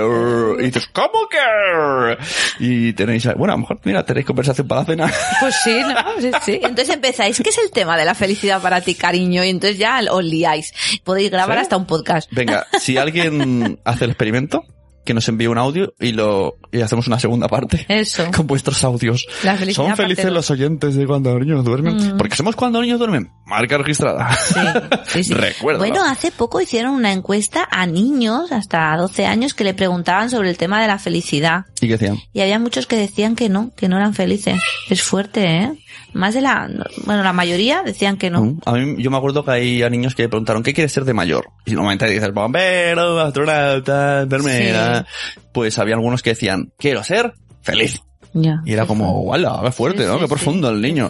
[0.59, 2.17] y dices, ¿cómo que?
[2.59, 5.11] Y tenéis, bueno, a lo mejor, mira, tenéis conversación para la cena.
[5.39, 6.21] Pues sí, ¿no?
[6.21, 6.51] Sí, sí.
[6.61, 9.43] Entonces empezáis, ¿qué es el tema de la felicidad para ti, cariño?
[9.45, 10.73] Y entonces ya os liáis.
[11.03, 11.61] Podéis grabar ¿Sí?
[11.63, 12.29] hasta un podcast.
[12.31, 14.63] Venga, si alguien hace el experimento,
[15.03, 17.85] que nos envíe un audio y lo, y hacemos una segunda parte.
[17.89, 18.25] Eso.
[18.35, 19.25] Con vuestros audios.
[19.43, 20.33] La Son felices dos.
[20.33, 21.95] los oyentes de cuando los niños duermen.
[21.95, 22.17] Mm.
[22.17, 23.31] Porque somos cuando los niños duermen.
[23.45, 24.33] Marca registrada.
[24.35, 24.59] Sí,
[25.05, 25.33] sí, sí.
[25.33, 25.85] Recuérdalo.
[25.87, 30.49] Bueno, hace poco hicieron una encuesta a niños hasta 12 años que le preguntaban sobre
[30.49, 31.65] el tema de la felicidad.
[31.81, 32.17] ¿Y qué decían?
[32.33, 34.61] Y había muchos que decían que no, que no eran felices.
[34.89, 35.71] Es fuerte, ¿eh?
[36.13, 36.69] Más de la,
[37.05, 38.43] bueno, la mayoría decían que no.
[38.43, 38.59] Mm.
[38.65, 41.49] A mí, yo me acuerdo que hay niños que preguntaron, ¿qué quieres ser de mayor?
[41.65, 45.05] Y normalmente dices, bombero, astronauta, enfermera.
[45.53, 48.01] Pues había algunos que decían, quiero ser feliz.
[48.33, 49.31] Y era como.
[49.63, 50.13] ¡Qué fuerte, Sí, ¿no?
[50.15, 51.09] sí, Qué profundo el niño.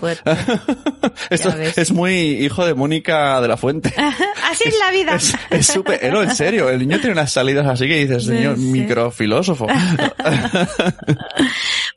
[1.30, 3.94] Esto es muy hijo de Mónica de la Fuente.
[4.52, 5.16] Así es la vida.
[5.16, 8.26] Es, es súper, eh, no, en serio, el niño tiene unas salidas así que dices,
[8.26, 9.68] señor, microfilósofo.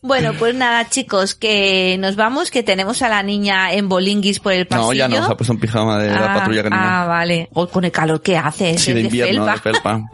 [0.03, 4.53] Bueno, pues nada, chicos, que nos vamos, que tenemos a la niña en bolinguis por
[4.53, 4.87] el pasillo.
[4.89, 7.03] No, ya no, se ha puesto un pijama de la Ah, patrulla canina.
[7.03, 7.49] Ah, vale.
[7.55, 9.55] O con el calor que hace, sí, de de invierno, felpa.
[9.55, 9.61] de
[10.03, 10.11] felpa.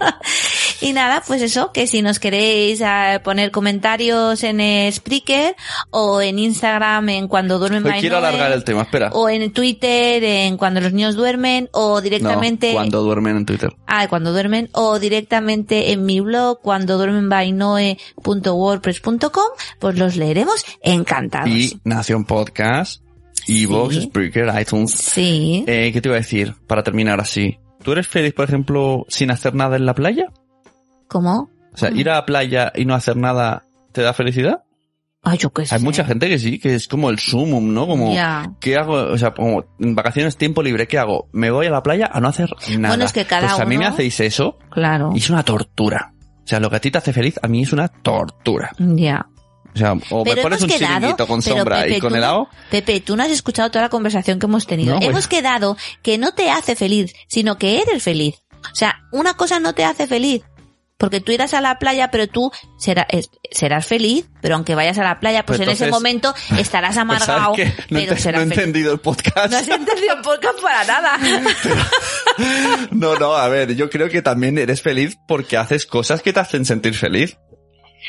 [0.81, 5.57] Y nada, pues eso, que si nos queréis eh, poner comentarios en eh, Spreaker
[5.91, 9.11] o en Instagram en cuando duermen Hoy quiero Noel, alargar el tema, espera.
[9.13, 13.71] o en Twitter en cuando los niños duermen o directamente No, cuando duermen en Twitter.
[13.87, 19.45] Ah, cuando duermen o directamente en mi blog cuando duermen by noe.wordpress.com,
[19.79, 21.49] pues los leeremos encantados.
[21.49, 23.03] Y Nación Podcast,
[23.49, 24.03] Evox, Sí.
[24.03, 24.93] Spreaker, iTunes.
[24.93, 25.65] Sí.
[25.67, 26.55] Eh, ¿Qué te iba a decir?
[26.67, 27.59] Para terminar así.
[27.83, 30.27] ¿Tú eres feliz, por ejemplo, sin hacer nada en la playa?
[31.09, 31.51] ¿Cómo?
[31.73, 34.63] O sea, ir a la playa y no hacer nada te da felicidad?
[35.23, 35.75] Ay, yo qué sé.
[35.75, 37.87] Hay mucha gente que sí, que es como el sumum, ¿no?
[37.87, 38.15] Como.
[38.61, 38.95] ¿qué hago?
[38.95, 41.29] O sea, como en vacaciones, tiempo libre, ¿qué hago?
[41.33, 42.49] Me voy a la playa a no hacer
[42.79, 42.95] nada.
[42.95, 45.11] Bueno, es que cada pues a mí me uno- hacéis eso Claro.
[45.15, 46.15] y es una tortura.
[46.43, 48.71] O sea, lo que a ti te hace feliz, a mí es una tortura.
[48.79, 49.27] Ya.
[49.73, 52.49] O sea, o me pones un quedado, chiringuito con sombra Pepe, y con helado.
[52.71, 54.95] Pepe, tú no has escuchado toda la conversación que hemos tenido.
[54.95, 58.37] No, pues- hemos quedado que no te hace feliz, sino que eres feliz.
[58.73, 60.43] O sea, una cosa no te hace feliz.
[61.01, 65.19] Porque tú irás a la playa, pero tú serás feliz, pero aunque vayas a la
[65.19, 67.55] playa, pues Pues en ese momento estarás Pues, amargado.
[67.89, 69.51] No, pero serás no he entendido el podcast.
[69.51, 71.19] No has entendido el podcast para nada.
[72.91, 76.41] No, no, a ver, yo creo que también eres feliz porque haces cosas que te
[76.41, 77.37] hacen sentir feliz.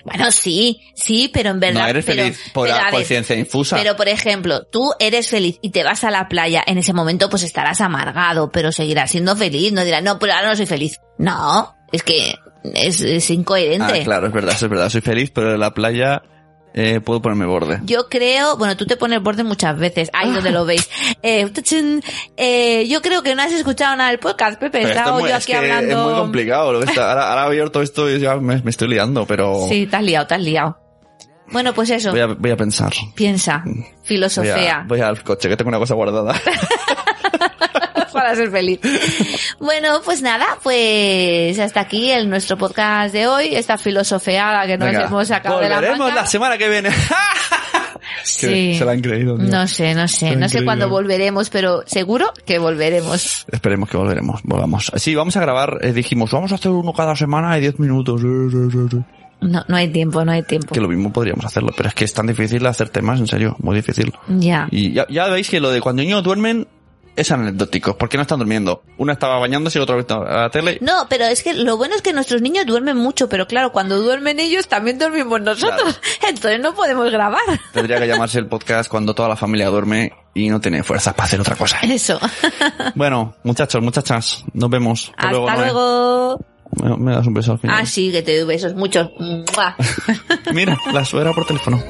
[0.06, 1.82] Bueno, sí, sí, pero en verdad.
[1.84, 3.76] No eres pero- feliz por, pero, a por ver, ciencia infusa.
[3.76, 7.30] Pero, por ejemplo, tú eres feliz y te vas a la playa, en ese momento
[7.30, 9.72] pues estarás amargado, pero seguirás siendo feliz.
[9.74, 10.98] No dirás, no, pero ahora no soy feliz.
[11.18, 14.01] No, es que es, es incoherente.
[14.01, 14.89] ah, claro, es verdad, es verdad.
[14.89, 16.22] Soy feliz, pero en la playa
[16.74, 17.80] eh, puedo ponerme borde.
[17.84, 20.89] Yo creo, bueno, tú te pones borde muchas veces, ahí donde lo veis.
[21.22, 21.49] Eh,
[22.38, 24.82] eh, yo creo que no has escuchado nada del podcast, Pepe.
[24.84, 25.99] Estaba es yo es aquí que hablando.
[25.99, 26.72] Es muy complicado.
[26.74, 29.95] lo está- ahora, ahora abierto esto y ya me, me estoy liando, pero Sí, te
[29.97, 30.78] has liado, te has liado.
[31.51, 32.93] Bueno, pues eso, voy, a, voy a pensar.
[33.14, 34.78] piensa, Voy, filosofía.
[34.78, 36.34] a- voy al coche, que tengo una cosa guardada.
[38.22, 38.80] para ser feliz.
[39.59, 44.89] Bueno, pues nada, pues hasta aquí el nuestro podcast de hoy, esta filosofeada que nos
[44.89, 46.22] Venga, hemos sacado de la volveremos manga.
[46.22, 46.89] la semana que viene.
[48.24, 48.76] Sí.
[48.76, 49.38] Se la han creído.
[49.38, 49.45] tío.
[49.47, 53.45] No sé, no sé, no sé cuándo volveremos, pero seguro que volveremos.
[53.51, 54.91] Esperemos que volveremos, volvamos.
[54.95, 58.22] Sí, vamos a grabar, eh, dijimos, vamos a hacer uno cada semana de 10 minutos.
[58.24, 60.74] No, no hay tiempo, no hay tiempo.
[60.74, 63.55] Que lo mismo podríamos hacerlo, pero es que es tan difícil hacer temas, en serio,
[63.59, 64.13] muy difícil.
[64.28, 64.67] Ya.
[64.72, 66.67] Y ya, ya veis que lo de cuando niños duermen
[67.22, 68.84] es anecdótico, porque no están durmiendo.
[68.97, 70.78] Uno estaba bañándose y el otro estaba a la tele.
[70.82, 73.99] No, pero es que lo bueno es que nuestros niños duermen mucho, pero claro, cuando
[73.99, 75.99] duermen ellos también dormimos nosotros.
[76.28, 77.41] Entonces no podemos grabar.
[77.74, 81.26] Tendría que llamarse el podcast cuando toda la familia duerme y no tiene fuerzas para
[81.26, 81.80] hacer otra cosa.
[81.82, 82.19] Eso.
[82.95, 85.11] Bueno, muchachos, muchachas, nos vemos.
[85.17, 86.39] Hasta luego.
[86.82, 87.78] Me, me das un beso al final.
[87.82, 89.09] Ah, sí, que te doy besos, muchos.
[90.53, 91.82] Mira, la suegra por teléfono.